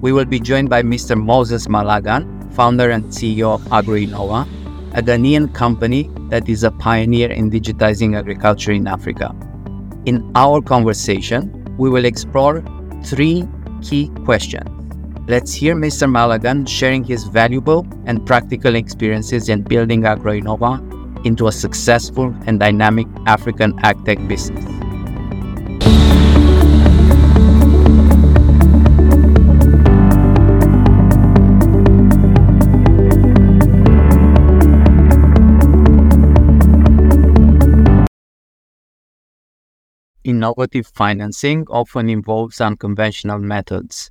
we 0.00 0.10
will 0.10 0.24
be 0.24 0.40
joined 0.40 0.68
by 0.68 0.82
Mr. 0.82 1.16
Moses 1.16 1.68
Malagan, 1.68 2.52
founder 2.52 2.90
and 2.90 3.04
CEO 3.04 3.54
of 3.54 3.62
AgroInnova, 3.66 4.48
a 4.98 5.00
Ghanaian 5.00 5.54
company 5.54 6.10
that 6.30 6.48
is 6.48 6.64
a 6.64 6.72
pioneer 6.72 7.30
in 7.30 7.52
digitizing 7.52 8.18
agriculture 8.18 8.72
in 8.72 8.88
Africa. 8.88 9.32
In 10.06 10.28
our 10.34 10.60
conversation, 10.60 11.64
we 11.78 11.88
will 11.88 12.04
explore 12.04 12.64
three 13.04 13.46
key 13.80 14.10
questions 14.24 14.79
Let's 15.30 15.54
hear 15.54 15.76
Mr. 15.76 16.10
Malagan 16.10 16.66
sharing 16.66 17.04
his 17.04 17.22
valuable 17.22 17.86
and 18.04 18.26
practical 18.26 18.74
experiences 18.74 19.48
in 19.48 19.62
building 19.62 20.02
AgroInnova 20.02 21.24
into 21.24 21.46
a 21.46 21.52
successful 21.52 22.34
and 22.46 22.58
dynamic 22.58 23.06
African 23.26 23.78
agtech 23.78 24.26
business. 24.26 24.64
Innovative 40.24 40.88
financing 40.88 41.66
often 41.70 42.10
involves 42.10 42.60
unconventional 42.60 43.38
methods 43.38 44.10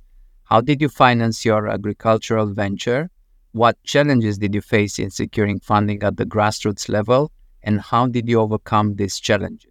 how 0.50 0.60
did 0.60 0.82
you 0.82 0.88
finance 0.88 1.44
your 1.44 1.68
agricultural 1.68 2.52
venture? 2.52 3.08
What 3.52 3.80
challenges 3.84 4.38
did 4.38 4.52
you 4.52 4.60
face 4.60 4.98
in 4.98 5.10
securing 5.10 5.60
funding 5.60 6.02
at 6.02 6.16
the 6.16 6.26
grassroots 6.26 6.88
level? 6.88 7.30
And 7.62 7.80
how 7.80 8.08
did 8.08 8.28
you 8.28 8.40
overcome 8.40 8.96
these 8.96 9.20
challenges? 9.20 9.70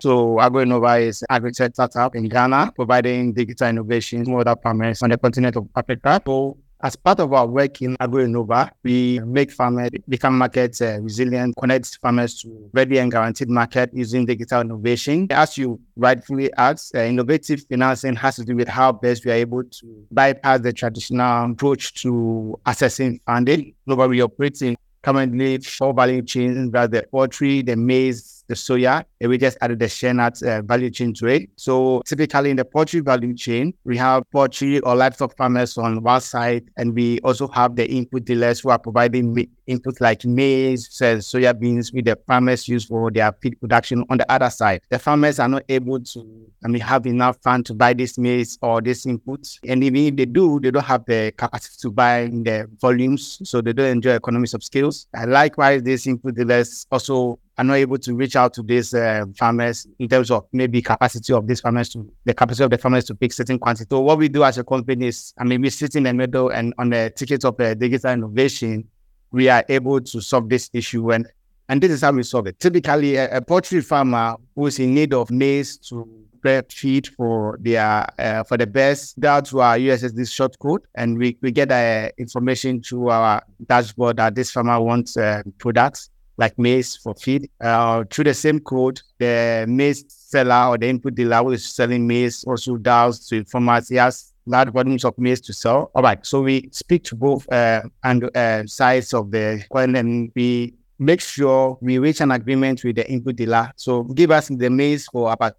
So 0.00 0.36
AgroInnova 0.36 1.02
is 1.02 1.24
agri-tech 1.28 1.72
startup 1.74 2.14
in 2.14 2.28
Ghana, 2.28 2.72
providing 2.76 3.32
digital 3.32 3.68
innovation 3.68 4.24
to 4.26 4.36
other 4.36 4.54
farmers 4.62 5.02
on 5.02 5.10
the 5.10 5.18
continent 5.18 5.56
of 5.56 5.66
Africa. 5.74 6.20
So 6.24 6.56
As 6.82 6.94
part 6.94 7.20
of 7.20 7.32
our 7.32 7.46
work 7.46 7.80
in 7.80 7.96
AgroInnova, 7.96 8.70
we 8.82 9.18
make 9.20 9.50
farmers 9.50 9.88
become 10.06 10.36
market 10.36 10.80
uh, 10.82 11.00
resilient, 11.00 11.54
connect 11.58 11.98
farmers 12.02 12.38
to 12.42 12.68
ready 12.74 12.98
and 12.98 13.10
guaranteed 13.10 13.48
market 13.48 13.88
using 13.94 14.26
digital 14.26 14.60
innovation. 14.60 15.26
As 15.30 15.56
you 15.56 15.80
rightfully 15.96 16.52
asked, 16.58 16.94
uh, 16.94 16.98
innovative 16.98 17.64
financing 17.70 18.14
has 18.16 18.36
to 18.36 18.44
do 18.44 18.56
with 18.56 18.68
how 18.68 18.92
best 18.92 19.24
we 19.24 19.30
are 19.30 19.36
able 19.36 19.64
to 19.64 20.06
bypass 20.10 20.60
the 20.60 20.72
traditional 20.74 21.50
approach 21.50 21.94
to 22.02 22.60
assessing 22.66 23.20
funding. 23.24 23.74
Globally, 23.88 24.08
we 24.10 24.22
operate 24.22 24.60
in 24.60 24.76
currently 25.02 25.56
four 25.58 25.94
value 25.94 26.20
chains, 26.20 26.70
that 26.72 26.90
the 26.90 27.04
poultry, 27.10 27.62
the 27.62 27.76
maize, 27.76 28.35
the 28.48 28.54
soya, 28.54 29.04
we 29.20 29.38
just 29.38 29.58
added 29.60 29.78
the 29.78 29.88
shea 29.88 30.12
nut 30.12 30.42
uh, 30.42 30.62
value 30.62 30.90
chain 30.90 31.12
to 31.14 31.26
it. 31.26 31.50
So 31.56 32.02
typically 32.06 32.50
in 32.50 32.56
the 32.56 32.64
poultry 32.64 33.00
value 33.00 33.34
chain, 33.34 33.74
we 33.84 33.96
have 33.96 34.22
poultry 34.30 34.80
or 34.80 34.94
livestock 34.94 35.36
farmers 35.36 35.76
on 35.78 36.02
one 36.02 36.20
side, 36.20 36.64
and 36.76 36.94
we 36.94 37.20
also 37.20 37.48
have 37.48 37.76
the 37.76 37.88
input 37.90 38.24
dealers 38.24 38.60
who 38.60 38.70
are 38.70 38.78
providing 38.78 39.34
input 39.66 40.00
like 40.00 40.24
maize, 40.24 40.88
soya 40.88 41.58
beans, 41.58 41.92
with 41.92 42.04
the 42.04 42.16
farmers 42.26 42.68
use 42.68 42.84
for 42.84 43.10
their 43.10 43.32
feed 43.40 43.60
production 43.60 44.04
on 44.10 44.18
the 44.18 44.30
other 44.30 44.50
side. 44.50 44.82
The 44.90 44.98
farmers 44.98 45.38
are 45.38 45.48
not 45.48 45.64
able 45.68 46.00
to, 46.00 46.50
I 46.64 46.68
mean, 46.68 46.82
have 46.82 47.06
enough 47.06 47.38
fund 47.42 47.66
to 47.66 47.74
buy 47.74 47.94
this 47.94 48.18
maize 48.18 48.58
or 48.62 48.80
this 48.80 49.06
input. 49.06 49.46
And 49.66 49.82
even 49.84 50.02
if 50.02 50.16
they 50.16 50.24
do, 50.26 50.60
they 50.60 50.70
don't 50.70 50.84
have 50.84 51.04
the 51.06 51.32
capacity 51.36 51.76
to 51.82 51.90
buy 51.90 52.20
in 52.20 52.44
the 52.44 52.68
volumes, 52.80 53.40
so 53.44 53.60
they 53.60 53.72
don't 53.72 53.86
enjoy 53.90 54.14
economies 54.14 54.54
of 54.54 54.62
scales. 54.62 55.06
And 55.12 55.30
likewise, 55.30 55.82
these 55.82 56.06
input 56.06 56.34
dealers 56.34 56.86
also 56.90 57.38
are 57.58 57.64
not 57.64 57.74
able 57.74 57.96
to 57.96 58.14
reach 58.14 58.36
out 58.36 58.52
to 58.52 58.62
these 58.62 58.92
uh, 58.92 59.24
farmers 59.36 59.86
in 59.98 60.08
terms 60.08 60.30
of 60.30 60.46
maybe 60.52 60.82
capacity 60.82 61.32
of 61.32 61.46
these 61.46 61.60
farmers 61.60 61.88
to 61.88 62.06
the 62.24 62.34
capacity 62.34 62.64
of 62.64 62.70
the 62.70 62.76
farmers 62.76 63.04
to 63.06 63.14
pick 63.14 63.32
certain 63.32 63.58
quantity. 63.58 63.86
So 63.90 64.00
what 64.00 64.18
we 64.18 64.28
do 64.28 64.44
as 64.44 64.58
a 64.58 64.64
company 64.64 65.06
is, 65.06 65.32
I 65.38 65.44
mean, 65.44 65.62
we 65.62 65.70
sit 65.70 65.94
in 65.94 66.02
the 66.02 66.12
middle 66.12 66.50
and 66.50 66.74
on 66.78 66.90
the 66.90 67.10
ticket 67.16 67.44
of 67.44 67.58
uh, 67.58 67.72
digital 67.74 68.12
innovation, 68.12 68.88
we 69.30 69.48
are 69.48 69.64
able 69.68 70.00
to 70.00 70.20
solve 70.20 70.48
this 70.48 70.70
issue. 70.72 71.12
And 71.12 71.26
and 71.68 71.82
this 71.82 71.90
is 71.90 72.02
how 72.02 72.12
we 72.12 72.22
solve 72.22 72.46
it. 72.46 72.60
Typically, 72.60 73.16
a, 73.16 73.38
a 73.38 73.40
poultry 73.40 73.80
farmer 73.80 74.36
who 74.54 74.66
is 74.66 74.78
in 74.78 74.94
need 74.94 75.12
of 75.12 75.30
maize 75.30 75.76
to 75.78 76.08
prepare 76.46 76.64
feed 76.70 77.08
for 77.08 77.58
their 77.60 78.06
uh, 78.18 78.44
for 78.44 78.56
the 78.56 78.66
best, 78.66 79.18
go 79.18 79.40
to 79.40 79.60
our 79.60 79.76
USSD 79.76 80.32
short 80.32 80.58
code, 80.58 80.82
and 80.94 81.18
we, 81.18 81.36
we 81.42 81.50
get 81.50 81.72
uh, 81.72 82.08
information 82.18 82.80
to 82.82 83.10
our 83.10 83.42
dashboard 83.66 84.18
that 84.18 84.34
this 84.34 84.50
farmer 84.50 84.80
wants 84.80 85.16
uh, 85.16 85.42
products 85.58 86.10
like 86.38 86.58
maize 86.58 86.96
for 86.96 87.14
feed. 87.14 87.50
Uh, 87.60 88.04
through 88.10 88.24
the 88.24 88.34
same 88.34 88.60
code, 88.60 89.00
the 89.18 89.64
maize 89.68 90.04
seller 90.08 90.70
or 90.70 90.78
the 90.78 90.88
input 90.88 91.14
dealer 91.14 91.38
who 91.38 91.52
is 91.52 91.74
selling 91.74 92.06
maize 92.06 92.44
also 92.44 92.76
dials 92.76 93.26
to 93.28 93.44
farmers. 93.44 93.88
He 93.88 93.96
has 93.96 94.32
large 94.46 94.70
volumes 94.70 95.04
of 95.04 95.16
maize 95.18 95.40
to 95.42 95.52
sell. 95.52 95.90
All 95.94 96.02
right, 96.02 96.24
so 96.24 96.42
we 96.42 96.68
speak 96.72 97.04
to 97.04 97.16
both 97.16 97.50
uh, 97.52 97.82
and 98.04 98.36
uh, 98.36 98.66
sides 98.66 99.12
of 99.12 99.30
the 99.30 99.62
coin 99.70 99.96
and 99.96 100.32
we 100.34 100.74
make 100.98 101.20
sure 101.20 101.78
we 101.80 101.98
reach 101.98 102.20
an 102.20 102.30
agreement 102.30 102.82
with 102.84 102.96
the 102.96 103.10
input 103.10 103.36
dealer. 103.36 103.70
So 103.76 104.04
give 104.04 104.30
us 104.30 104.48
the 104.48 104.70
maize 104.70 105.06
for 105.06 105.32
about 105.32 105.56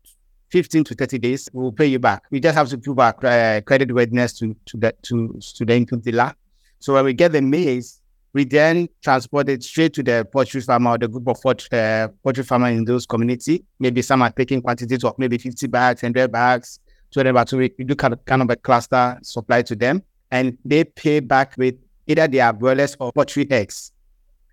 15 0.51 0.85
to 0.85 0.95
30 0.95 1.17
days. 1.19 1.49
We'll 1.53 1.71
pay 1.71 1.87
you 1.87 1.99
back. 1.99 2.23
We 2.31 2.39
just 2.39 2.55
have 2.55 2.69
to 2.69 2.77
prove 2.77 2.99
our 2.99 3.13
uh, 3.25 3.61
credit 3.61 3.93
worthiness 3.93 4.37
to, 4.39 4.55
to, 4.65 4.77
the, 4.77 4.95
to, 5.03 5.39
to 5.55 5.65
the 5.65 5.75
input 5.75 6.03
dealer. 6.03 6.33
So 6.79 6.93
when 6.93 7.05
we 7.05 7.13
get 7.13 7.31
the 7.31 7.41
maize, 7.41 8.01
we 8.33 8.45
then 8.45 8.87
transport 9.03 9.49
it 9.49 9.63
straight 9.63 9.93
to 9.95 10.03
the 10.03 10.27
poultry 10.31 10.61
farmer 10.61 10.91
or 10.91 10.97
the 10.97 11.07
group 11.07 11.27
of 11.27 11.37
uh, 11.45 12.07
poultry 12.23 12.43
farmer 12.43 12.67
in 12.67 12.85
those 12.85 13.05
community. 13.05 13.65
Maybe 13.79 14.01
some 14.01 14.21
are 14.21 14.31
taking 14.31 14.61
quantities 14.61 15.03
of 15.03 15.17
maybe 15.17 15.37
50 15.37 15.67
bags, 15.67 16.03
100 16.03 16.31
bags, 16.31 16.79
200 17.17 17.33
bags. 17.33 17.51
So 17.51 17.57
we, 17.57 17.73
we 17.77 17.85
do 17.85 17.95
kind 17.95 18.13
of, 18.13 18.23
kind 18.25 18.41
of 18.41 18.49
a 18.49 18.55
cluster 18.55 19.17
supply 19.23 19.61
to 19.63 19.75
them. 19.75 20.03
And 20.31 20.57
they 20.63 20.83
pay 20.83 21.19
back 21.19 21.55
with 21.57 21.75
either 22.05 22.27
their 22.27 22.53
broilers 22.53 22.95
or 22.99 23.11
poultry 23.11 23.49
eggs. 23.49 23.91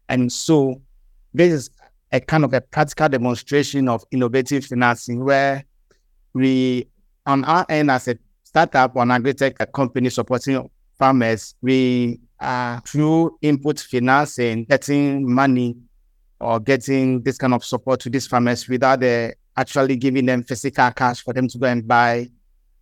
And 0.08 0.32
so 0.32 0.80
this 1.32 1.52
is 1.52 1.70
a 2.12 2.20
kind 2.20 2.44
of 2.44 2.54
a 2.54 2.60
practical 2.60 3.08
demonstration 3.08 3.88
of 3.88 4.04
innovative 4.10 4.64
financing 4.64 5.24
where 5.24 5.64
we, 6.32 6.88
on 7.26 7.44
our 7.44 7.66
end 7.68 7.90
as 7.90 8.08
a 8.08 8.18
startup 8.44 8.94
or 8.96 9.02
an 9.02 9.10
agri-tech 9.10 9.72
company 9.72 10.10
supporting 10.10 10.70
farmers, 10.98 11.54
we 11.60 12.20
uh, 12.40 12.80
through 12.80 13.38
input 13.42 13.80
financing, 13.80 14.64
getting 14.64 15.32
money 15.32 15.76
or 16.40 16.60
getting 16.60 17.22
this 17.22 17.38
kind 17.38 17.54
of 17.54 17.64
support 17.64 18.00
to 18.00 18.10
these 18.10 18.26
farmers 18.26 18.68
without 18.68 19.02
uh, 19.02 19.30
actually 19.56 19.96
giving 19.96 20.26
them 20.26 20.42
physical 20.42 20.90
cash 20.90 21.22
for 21.22 21.32
them 21.32 21.48
to 21.48 21.58
go 21.58 21.66
and 21.66 21.86
buy 21.86 22.28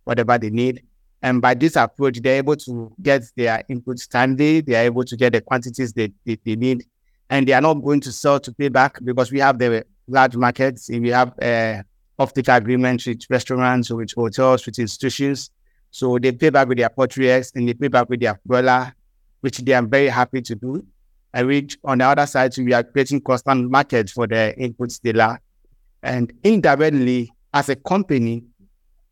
whatever 0.03 0.37
they 0.37 0.49
need. 0.49 0.83
And 1.21 1.41
by 1.41 1.53
this 1.53 1.75
approach, 1.75 2.21
they're 2.21 2.37
able 2.37 2.55
to 2.57 2.93
get 3.01 3.23
their 3.35 3.63
inputs 3.69 4.09
timely, 4.09 4.61
they're 4.61 4.85
able 4.85 5.03
to 5.05 5.15
get 5.15 5.33
the 5.33 5.41
quantities 5.41 5.93
they, 5.93 6.11
they, 6.25 6.37
they 6.43 6.55
need, 6.55 6.85
and 7.29 7.47
they 7.47 7.53
are 7.53 7.61
not 7.61 7.75
going 7.75 8.01
to 8.01 8.11
sell 8.11 8.39
to 8.39 8.51
pay 8.51 8.67
back 8.67 8.99
because 9.03 9.31
we 9.31 9.39
have 9.39 9.57
the 9.57 9.85
large 10.07 10.35
markets, 10.35 10.89
we 10.89 11.09
have 11.09 11.33
uh, 11.41 11.81
off-take 12.19 12.49
agreements 12.49 13.07
with 13.07 13.21
restaurants 13.29 13.89
with 13.89 14.11
hotels, 14.13 14.65
with 14.65 14.77
institutions. 14.79 15.49
So 15.91 16.17
they 16.19 16.31
pay 16.31 16.49
back 16.49 16.67
with 16.67 16.77
their 16.77 16.89
poultry 16.89 17.31
eggs 17.31 17.51
and 17.55 17.69
they 17.69 17.73
pay 17.73 17.87
back 17.87 18.09
with 18.09 18.19
their 18.19 18.39
broiler 18.45 18.93
which 19.43 19.57
they 19.57 19.73
are 19.73 19.85
very 19.85 20.07
happy 20.07 20.41
to 20.41 20.55
do. 20.55 20.85
And 21.33 21.47
which 21.47 21.77
on 21.83 21.97
the 21.97 22.05
other 22.05 22.25
side, 22.25 22.53
we 22.57 22.71
are 22.71 22.83
creating 22.83 23.19
constant 23.21 23.69
markets 23.69 24.13
for 24.13 24.25
the 24.25 24.55
inputs 24.57 25.01
dealer. 25.01 25.37
And 26.01 26.31
indirectly, 26.45 27.33
as 27.53 27.67
a 27.67 27.75
company, 27.75 28.45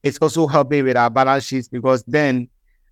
it's 0.03 0.17
also 0.17 0.47
helping 0.47 0.83
with 0.83 0.97
our 0.97 1.09
balance 1.09 1.45
sheets 1.45 1.67
because 1.67 2.03
then 2.03 2.47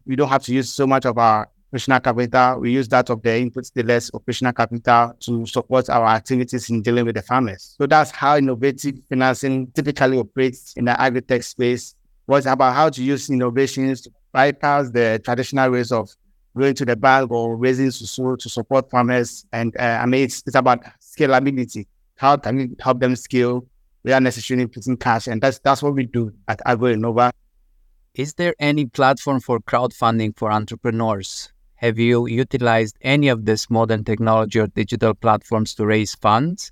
we 0.05 0.15
don't 0.15 0.29
have 0.29 0.43
to 0.43 0.53
use 0.53 0.71
so 0.71 0.85
much 0.85 1.05
of 1.05 1.17
our 1.17 1.49
operational 1.69 1.99
capital. 1.99 2.59
We 2.59 2.71
use 2.71 2.87
that 2.89 3.09
of 3.09 3.21
the 3.21 3.29
inputs 3.29 3.71
the 3.73 3.83
less 3.83 4.11
operational 4.13 4.53
capital 4.53 5.13
to 5.19 5.45
support 5.45 5.89
our 5.89 6.07
activities 6.07 6.69
in 6.69 6.81
dealing 6.81 7.05
with 7.05 7.15
the 7.15 7.21
farmers. 7.21 7.75
So 7.77 7.85
that's 7.87 8.11
how 8.11 8.37
innovative 8.37 8.95
financing 9.07 9.71
typically 9.71 10.17
operates 10.17 10.73
in 10.75 10.85
the 10.85 10.99
agri-tech 10.99 11.43
space. 11.43 11.95
Was 12.27 12.45
about 12.45 12.75
how 12.75 12.89
to 12.89 13.03
use 13.03 13.27
innovations 13.31 14.01
to 14.01 14.11
bypass 14.31 14.91
the 14.91 15.19
traditional 15.25 15.71
ways 15.71 15.91
of 15.91 16.11
going 16.55 16.75
to 16.75 16.85
the 16.85 16.95
bank 16.95 17.31
or 17.31 17.55
raising 17.55 17.89
to, 17.89 18.37
to 18.37 18.49
support 18.49 18.89
farmers. 18.91 19.45
And 19.51 19.75
uh, 19.77 19.99
I 20.01 20.05
mean, 20.05 20.25
it's, 20.25 20.43
it's 20.45 20.55
about 20.55 20.83
scalability. 21.01 21.87
How 22.17 22.37
can 22.37 22.57
we 22.57 22.69
help 22.79 22.99
them 22.99 23.15
scale 23.15 23.65
without 24.03 24.23
necessarily 24.23 24.67
putting 24.67 24.97
cash? 24.97 25.27
And 25.27 25.41
that's 25.41 25.59
that's 25.59 25.81
what 25.83 25.95
we 25.95 26.05
do 26.05 26.33
at 26.47 26.59
AgroInnova. 26.65 27.31
Is 28.15 28.33
there 28.33 28.53
any 28.59 28.85
platform 28.85 29.39
for 29.39 29.59
crowdfunding 29.59 30.37
for 30.37 30.51
entrepreneurs? 30.51 31.51
Have 31.75 31.97
you 31.97 32.27
utilized 32.27 32.97
any 33.01 33.29
of 33.29 33.45
this 33.45 33.69
modern 33.69 34.03
technology 34.03 34.59
or 34.59 34.67
digital 34.67 35.13
platforms 35.13 35.73
to 35.75 35.85
raise 35.85 36.15
funds 36.15 36.71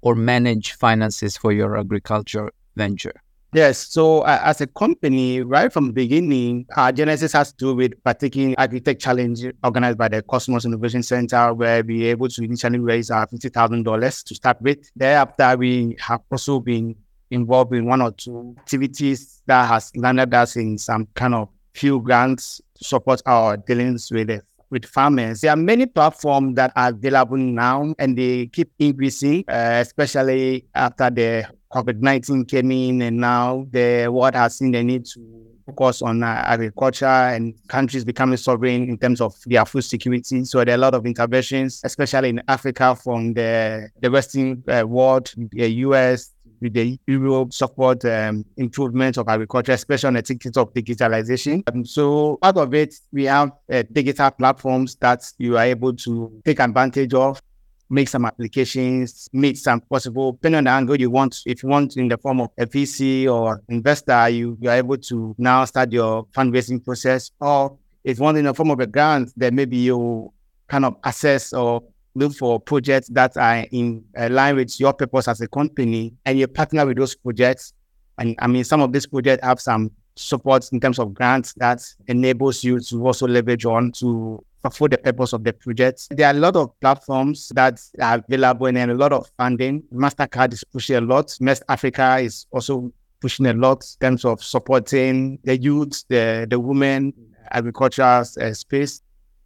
or 0.00 0.14
manage 0.14 0.72
finances 0.72 1.36
for 1.36 1.52
your 1.52 1.76
agriculture 1.76 2.50
venture? 2.74 3.22
Yes. 3.54 3.78
So 3.78 4.20
uh, 4.20 4.40
as 4.44 4.60
a 4.60 4.66
company, 4.66 5.40
right 5.40 5.72
from 5.72 5.86
the 5.86 5.92
beginning, 5.94 6.66
our 6.76 6.92
genesis 6.92 7.32
has 7.32 7.50
to 7.52 7.56
do 7.56 7.74
with 7.74 7.92
partaking 8.04 8.54
agri-tech 8.58 8.98
challenge 8.98 9.42
organized 9.64 9.96
by 9.96 10.08
the 10.08 10.22
Kosmos 10.22 10.66
Innovation 10.66 11.02
Center, 11.02 11.54
where 11.54 11.82
we 11.82 12.00
were 12.00 12.08
able 12.08 12.28
to 12.28 12.44
initially 12.44 12.78
raise 12.78 13.10
our 13.10 13.26
fifty 13.26 13.48
thousand 13.48 13.84
dollars 13.84 14.22
to 14.24 14.34
start 14.34 14.60
with. 14.60 14.90
Thereafter, 14.94 15.56
we 15.56 15.96
have 15.98 16.20
also 16.30 16.60
been 16.60 16.94
involved 17.30 17.72
in 17.72 17.86
one 17.86 18.02
or 18.02 18.12
two 18.12 18.54
activities 18.58 19.40
that 19.46 19.66
has 19.66 19.92
landed 19.96 20.34
us 20.34 20.56
in 20.56 20.76
some 20.76 21.08
kind 21.14 21.34
of 21.34 21.48
few 21.74 22.00
grants 22.00 22.60
to 22.74 22.84
support 22.84 23.22
our 23.24 23.56
dealings 23.56 24.10
with 24.10 24.28
it 24.28 24.44
with 24.70 24.84
farmers. 24.84 25.40
There 25.40 25.50
are 25.50 25.56
many 25.56 25.86
platforms 25.86 26.56
that 26.56 26.72
are 26.76 26.90
available 26.90 27.38
now 27.38 27.94
and 27.98 28.18
they 28.18 28.46
keep 28.48 28.70
increasing, 28.78 29.44
uh, 29.48 29.78
especially 29.80 30.66
after 30.74 31.08
the 31.08 31.48
COVID 31.72 32.00
19 32.00 32.44
came 32.46 32.70
in, 32.70 33.02
and 33.02 33.18
now 33.18 33.66
the 33.70 34.08
world 34.08 34.34
has 34.34 34.58
seen 34.58 34.70
the 34.72 34.82
need 34.82 35.04
to 35.06 35.48
focus 35.66 36.02
on 36.02 36.22
uh, 36.22 36.26
agriculture 36.46 37.06
and 37.06 37.54
countries 37.68 38.04
becoming 38.04 38.38
sovereign 38.38 38.88
in 38.88 38.96
terms 38.96 39.20
of 39.20 39.34
their 39.44 39.64
food 39.66 39.82
security. 39.82 40.44
So 40.44 40.64
there 40.64 40.74
are 40.74 40.76
a 40.76 40.80
lot 40.80 40.94
of 40.94 41.04
interventions, 41.04 41.82
especially 41.84 42.30
in 42.30 42.42
Africa 42.48 42.96
from 42.96 43.34
the, 43.34 43.88
the 44.00 44.10
Western 44.10 44.62
uh, 44.66 44.84
world, 44.86 45.30
the 45.36 45.68
US, 45.68 46.32
with 46.60 46.74
the 46.74 46.98
Europe 47.06 47.52
support 47.52 48.04
um, 48.04 48.44
improvement 48.56 49.16
of 49.16 49.28
agriculture, 49.28 49.72
especially 49.72 50.08
on 50.08 50.14
the 50.14 50.22
ticket 50.22 50.56
of 50.56 50.72
digitalization. 50.72 51.62
Um, 51.72 51.84
so 51.84 52.38
out 52.42 52.56
of 52.56 52.74
it, 52.74 52.94
we 53.12 53.24
have 53.24 53.52
uh, 53.70 53.82
digital 53.92 54.30
platforms 54.30 54.96
that 54.96 55.30
you 55.38 55.56
are 55.56 55.64
able 55.64 55.94
to 55.94 56.40
take 56.44 56.60
advantage 56.60 57.14
of 57.14 57.40
make 57.90 58.08
some 58.08 58.24
applications, 58.24 59.28
meet 59.32 59.58
some 59.58 59.80
possible, 59.80 60.32
depending 60.32 60.58
on 60.58 60.64
the 60.64 60.70
angle 60.70 61.00
you 61.00 61.10
want. 61.10 61.40
If 61.46 61.62
you 61.62 61.68
want 61.68 61.96
in 61.96 62.08
the 62.08 62.18
form 62.18 62.40
of 62.40 62.50
a 62.58 62.66
VC 62.66 63.32
or 63.32 63.62
investor, 63.68 64.28
you, 64.28 64.56
you 64.60 64.70
are 64.70 64.76
able 64.76 64.98
to 64.98 65.34
now 65.38 65.64
start 65.64 65.92
your 65.92 66.26
fundraising 66.26 66.84
process. 66.84 67.30
Or 67.40 67.76
if 68.04 68.18
you 68.18 68.24
want 68.24 68.38
in 68.38 68.44
the 68.44 68.54
form 68.54 68.70
of 68.70 68.80
a 68.80 68.86
grant, 68.86 69.32
then 69.36 69.54
maybe 69.54 69.76
you 69.76 70.32
kind 70.68 70.84
of 70.84 70.96
assess 71.04 71.52
or 71.52 71.82
look 72.14 72.34
for 72.34 72.60
projects 72.60 73.08
that 73.08 73.36
are 73.36 73.64
in 73.70 74.04
line 74.30 74.56
with 74.56 74.78
your 74.78 74.92
purpose 74.92 75.28
as 75.28 75.40
a 75.40 75.48
company 75.48 76.14
and 76.26 76.38
you 76.38 76.46
partner 76.46 76.84
with 76.84 76.96
those 76.96 77.14
projects. 77.14 77.72
And 78.18 78.34
I 78.40 78.48
mean, 78.48 78.64
some 78.64 78.80
of 78.80 78.92
these 78.92 79.06
projects 79.06 79.44
have 79.44 79.60
some 79.60 79.90
support 80.16 80.70
in 80.72 80.80
terms 80.80 80.98
of 80.98 81.14
grants 81.14 81.54
that 81.54 81.80
enables 82.08 82.64
you 82.64 82.80
to 82.80 83.06
also 83.06 83.26
leverage 83.26 83.64
on 83.64 83.92
to 83.92 84.44
fulfill 84.62 84.88
the 84.88 84.98
purpose 84.98 85.32
of 85.32 85.44
the 85.44 85.52
project. 85.52 86.08
There 86.10 86.26
are 86.26 86.36
a 86.36 86.38
lot 86.38 86.56
of 86.56 86.78
platforms 86.80 87.50
that 87.54 87.80
are 88.00 88.22
available 88.26 88.66
and 88.66 88.90
a 88.90 88.94
lot 88.94 89.12
of 89.12 89.30
funding. 89.36 89.82
MasterCard 89.92 90.52
is 90.52 90.64
pushing 90.64 90.96
a 90.96 91.00
lot. 91.00 91.36
Mest 91.40 91.62
Africa 91.68 92.18
is 92.18 92.46
also 92.50 92.92
pushing 93.20 93.46
a 93.46 93.52
lot 93.52 93.84
in 94.00 94.06
terms 94.08 94.24
of 94.24 94.42
supporting 94.42 95.38
the 95.44 95.56
youth, 95.56 96.04
the, 96.08 96.46
the 96.48 96.58
women, 96.58 97.12
agricultural 97.50 98.24
uh, 98.40 98.52
space. 98.52 99.00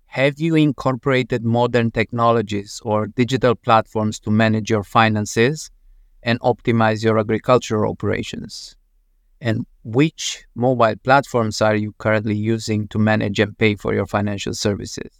Have 0.07 0.39
you 0.39 0.55
incorporated 0.57 1.43
modern 1.43 1.91
technologies 1.91 2.83
or 2.85 3.07
digital 3.07 3.55
platforms 3.55 4.21
to 4.21 4.31
manage 4.31 4.69
your 4.69 4.83
finances 4.83 5.71
and 6.23 6.39
optimize 6.41 7.03
your 7.03 7.19
agricultural 7.19 7.91
operations? 7.91 8.77
And 9.43 9.67
which 9.83 10.45
mobile 10.55 10.95
platforms 11.03 11.61
are 11.61 11.75
you 11.75 11.93
currently 11.99 12.37
using 12.37 12.87
to 12.89 12.99
manage 12.99 13.41
and 13.41 13.59
pay 13.59 13.75
for 13.75 13.93
your 13.93 14.07
financial 14.07 14.55
services? 14.55 15.11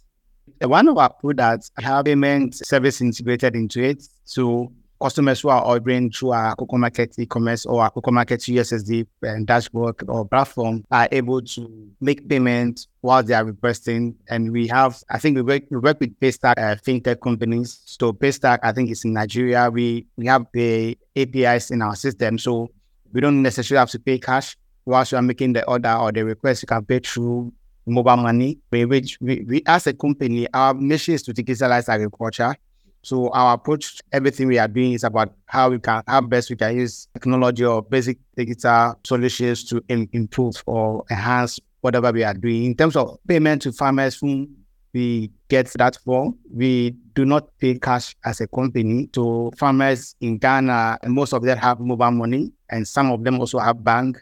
One 0.61 0.87
of 0.87 0.97
our 0.97 1.11
products 1.11 1.71
have 1.79 2.05
payment 2.05 2.55
service 2.55 3.01
integrated 3.01 3.53
into 3.53 3.83
it. 3.83 4.07
So 4.23 4.71
customers 5.01 5.41
who 5.41 5.49
are 5.49 5.61
ordering 5.65 6.09
through 6.09 6.31
our 6.31 6.55
Coco 6.55 6.77
Market 6.77 7.13
e-commerce 7.19 7.65
or 7.65 7.81
our 7.83 7.91
Coco 7.91 8.11
Market 8.11 8.39
USSD 8.39 9.05
and 9.23 9.45
dashboard 9.45 9.95
or 10.07 10.25
platform 10.25 10.85
are 10.89 11.09
able 11.11 11.41
to 11.41 11.89
make 11.99 12.29
payments 12.29 12.87
while 13.01 13.21
they 13.23 13.33
are 13.33 13.43
requesting. 13.43 14.15
And 14.29 14.53
we 14.53 14.67
have, 14.67 15.03
I 15.09 15.19
think 15.19 15.35
we 15.35 15.41
work, 15.41 15.63
we 15.69 15.79
work 15.79 15.99
with 15.99 16.17
Paystack 16.21 16.57
uh, 16.57 16.77
fintech 16.77 17.19
companies. 17.19 17.81
So 17.85 18.13
Paystack, 18.13 18.59
I 18.63 18.71
think 18.71 18.89
is 18.89 19.03
in 19.03 19.11
Nigeria. 19.11 19.69
We, 19.69 20.07
we 20.15 20.27
have 20.27 20.45
the 20.53 20.97
APIs 21.17 21.71
in 21.71 21.81
our 21.81 21.97
system. 21.97 22.37
So 22.37 22.69
we 23.13 23.21
don't 23.21 23.41
necessarily 23.41 23.79
have 23.79 23.89
to 23.91 23.99
pay 23.99 24.19
cash 24.19 24.57
whilst 24.85 25.11
you 25.11 25.17
are 25.17 25.21
making 25.21 25.53
the 25.53 25.65
order 25.65 25.93
or 25.93 26.11
the 26.11 26.25
request. 26.25 26.63
You 26.63 26.67
can 26.67 26.83
pay 26.83 26.99
through 26.99 27.53
mobile 27.85 28.17
money. 28.17 28.57
Which 28.71 29.17
we, 29.21 29.45
we 29.47 29.61
as 29.65 29.87
a 29.87 29.93
company, 29.93 30.47
our 30.53 30.73
mission 30.73 31.13
is 31.13 31.23
to 31.23 31.33
digitalize 31.33 31.87
agriculture. 31.89 32.55
So 33.03 33.29
our 33.31 33.55
approach, 33.55 33.99
everything 34.13 34.47
we 34.47 34.57
are 34.57 34.67
doing 34.67 34.93
is 34.93 35.03
about 35.03 35.33
how 35.45 35.69
we 35.69 35.79
can, 35.79 36.03
how 36.07 36.21
best 36.21 36.49
we 36.49 36.55
can 36.55 36.77
use 36.77 37.07
technology 37.13 37.65
or 37.65 37.81
basic 37.81 38.17
digital 38.35 38.97
solutions 39.03 39.65
to 39.65 39.83
improve 39.89 40.63
or 40.65 41.03
enhance 41.11 41.59
whatever 41.81 42.11
we 42.13 42.23
are 42.23 42.33
doing. 42.33 42.63
In 42.63 42.75
terms 42.75 42.95
of 42.95 43.17
payment 43.27 43.63
to 43.63 43.73
farmers, 43.73 44.19
whom 44.21 44.55
we 44.93 45.31
get 45.49 45.67
that 45.77 45.97
form. 45.97 46.37
we 46.51 46.91
do 47.15 47.25
not 47.25 47.47
pay 47.59 47.77
cash 47.77 48.15
as 48.25 48.41
a 48.41 48.47
company 48.47 49.07
to 49.07 49.51
farmers 49.57 50.15
in 50.21 50.37
Ghana. 50.37 50.99
Most 51.05 51.33
of 51.33 51.43
them 51.43 51.57
have 51.57 51.79
mobile 51.79 52.11
money 52.11 52.51
and 52.69 52.87
some 52.87 53.11
of 53.11 53.23
them 53.23 53.39
also 53.39 53.59
have 53.59 53.83
bank. 53.83 54.17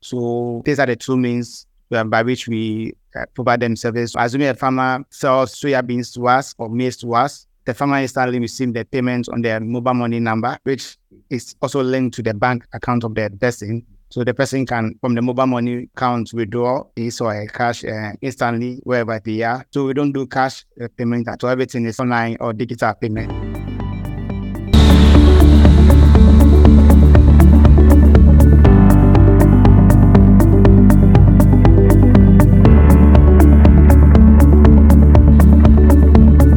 So 0.00 0.62
these 0.64 0.78
are 0.78 0.86
the 0.86 0.96
two 0.96 1.16
means 1.16 1.66
um, 1.92 2.10
by 2.10 2.22
which 2.22 2.48
we 2.48 2.92
uh, 3.16 3.26
provide 3.34 3.60
them 3.60 3.76
service. 3.76 4.14
Assuming 4.16 4.48
a 4.48 4.54
farmer 4.54 5.04
sells 5.10 5.54
soya 5.54 5.84
beans 5.84 6.12
to 6.12 6.28
us 6.28 6.54
or 6.58 6.68
maize 6.68 6.96
to 6.98 7.14
us, 7.14 7.46
the 7.64 7.74
farmer 7.74 7.98
instantly 7.98 8.38
receives 8.38 8.72
the 8.72 8.84
payment 8.84 9.28
on 9.28 9.42
their 9.42 9.58
mobile 9.58 9.94
money 9.94 10.20
number, 10.20 10.56
which 10.62 10.96
is 11.30 11.56
also 11.60 11.82
linked 11.82 12.14
to 12.16 12.22
the 12.22 12.32
bank 12.32 12.64
account 12.72 13.02
of 13.02 13.14
the 13.14 13.28
person. 13.40 13.84
So 14.08 14.22
the 14.22 14.32
person 14.32 14.64
can, 14.64 14.94
from 15.00 15.14
the 15.14 15.22
mobile 15.22 15.46
money 15.46 15.88
account, 15.94 16.30
withdraw 16.32 16.84
his 16.94 17.20
or 17.20 17.34
her 17.34 17.46
cash 17.46 17.84
uh, 17.84 18.12
instantly 18.20 18.80
wherever 18.84 19.20
they 19.24 19.42
are. 19.42 19.66
So 19.72 19.86
we 19.86 19.94
don't 19.94 20.12
do 20.12 20.26
cash 20.26 20.64
uh, 20.80 20.86
payment 20.96 21.26
at 21.28 21.42
all. 21.42 21.50
Everything 21.50 21.84
is 21.86 21.98
online 21.98 22.36
or 22.38 22.52
digital 22.52 22.94
payment. 22.94 23.32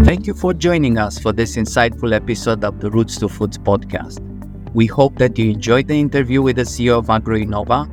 Thank 0.06 0.28
you 0.28 0.36
for 0.36 0.54
joining 0.54 1.00
us 1.00 1.18
for 1.18 1.34
this 1.34 1.56
insightful 1.56 2.14
episode 2.14 2.64
of 2.64 2.80
the 2.80 2.92
Roots 2.92 3.18
to 3.18 3.28
Foods 3.28 3.58
podcast. 3.58 4.29
We 4.74 4.86
hope 4.86 5.18
that 5.18 5.38
you 5.40 5.50
enjoyed 5.50 5.88
the 5.88 6.00
interview 6.00 6.44
with 6.44 6.58
the 6.58 6.62
CEO 6.62 7.00
of 7.00 7.08
AgroInnova. 7.08 7.88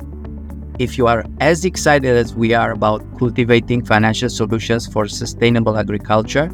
If 0.79 0.95
you 0.95 1.07
are 1.07 1.25
as 1.39 1.65
excited 1.65 2.15
as 2.15 2.35
we 2.35 2.53
are 2.53 2.71
about 2.71 3.01
cultivating 3.17 3.83
financial 3.83 4.29
solutions 4.29 4.85
for 4.85 5.07
sustainable 5.07 5.79
agriculture, 5.79 6.49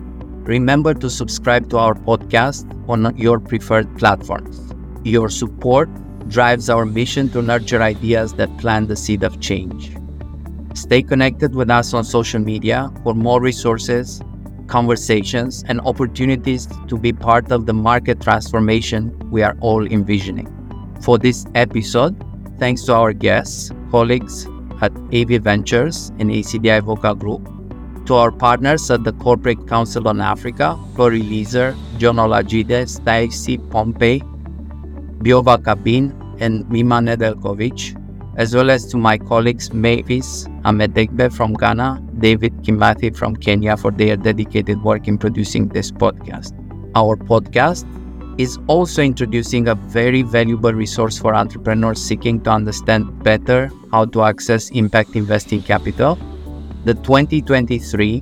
remember 0.45 0.93
to 0.93 1.09
subscribe 1.09 1.69
to 1.71 1.77
our 1.77 1.93
podcast 1.93 2.63
on 2.87 3.17
your 3.17 3.37
preferred 3.37 3.97
platforms. 3.97 4.73
Your 5.03 5.27
support 5.27 5.89
drives 6.29 6.69
our 6.69 6.85
mission 6.85 7.27
to 7.31 7.41
nurture 7.41 7.81
ideas 7.81 8.33
that 8.35 8.57
plant 8.59 8.87
the 8.87 8.95
seed 8.95 9.23
of 9.23 9.41
change. 9.41 9.93
Stay 10.73 11.03
connected 11.03 11.53
with 11.53 11.69
us 11.69 11.93
on 11.93 12.05
social 12.05 12.39
media 12.39 12.89
for 13.03 13.13
more 13.13 13.41
resources 13.41 14.21
conversations, 14.67 15.63
and 15.67 15.81
opportunities 15.81 16.67
to 16.87 16.97
be 16.97 17.13
part 17.13 17.51
of 17.51 17.65
the 17.65 17.73
market 17.73 18.21
transformation 18.21 19.11
we 19.29 19.43
are 19.43 19.57
all 19.59 19.85
envisioning. 19.85 20.47
For 21.01 21.17
this 21.17 21.45
episode, 21.55 22.15
thanks 22.59 22.83
to 22.83 22.93
our 22.93 23.13
guests, 23.13 23.71
colleagues 23.91 24.47
at 24.81 24.91
AV 25.13 25.41
Ventures 25.41 26.11
and 26.19 26.29
ACDI 26.29 26.81
VOCA 26.81 27.17
Group, 27.17 27.49
to 28.05 28.15
our 28.15 28.31
partners 28.31 28.91
at 28.91 29.03
the 29.03 29.13
Corporate 29.13 29.67
Council 29.67 30.07
on 30.07 30.19
Africa, 30.19 30.77
Florie 30.93 31.23
Liser, 31.23 31.75
John 31.97 32.17
Olajide, 32.17 32.87
Stacy 32.89 33.57
Pompey, 33.57 34.19
Biova 35.19 35.57
Kabin, 35.57 36.13
and 36.41 36.69
Mima 36.69 36.95
Nedeljkovic, 36.95 37.99
as 38.35 38.53
well 38.55 38.69
as 38.69 38.85
to 38.87 38.97
my 38.97 39.17
colleagues 39.17 39.73
Mavis 39.73 40.47
Amedegbe 40.65 41.31
from 41.31 41.53
Ghana, 41.53 42.01
David 42.23 42.55
Kimathi 42.63 43.13
from 43.13 43.35
Kenya 43.35 43.75
for 43.75 43.91
their 43.91 44.15
dedicated 44.15 44.81
work 44.81 45.09
in 45.09 45.17
producing 45.17 45.67
this 45.67 45.91
podcast. 45.91 46.53
Our 46.95 47.17
podcast 47.17 47.85
is 48.39 48.57
also 48.67 49.01
introducing 49.01 49.67
a 49.67 49.75
very 49.75 50.21
valuable 50.21 50.73
resource 50.73 51.17
for 51.17 51.35
entrepreneurs 51.35 52.01
seeking 52.01 52.39
to 52.43 52.51
understand 52.51 53.21
better 53.23 53.69
how 53.91 54.05
to 54.05 54.23
access 54.23 54.69
impact 54.69 55.17
investing 55.17 55.61
capital, 55.61 56.17
the 56.85 56.93
2023 56.93 58.21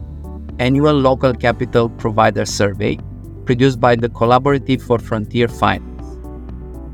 Annual 0.58 0.94
Local 0.94 1.36
Capital 1.36 1.88
Provider 1.88 2.46
Survey 2.46 2.98
produced 3.46 3.80
by 3.80 3.96
the 3.96 4.10
Collaborative 4.10 4.82
for 4.82 4.98
Frontier 4.98 5.48
Finance. 5.48 6.18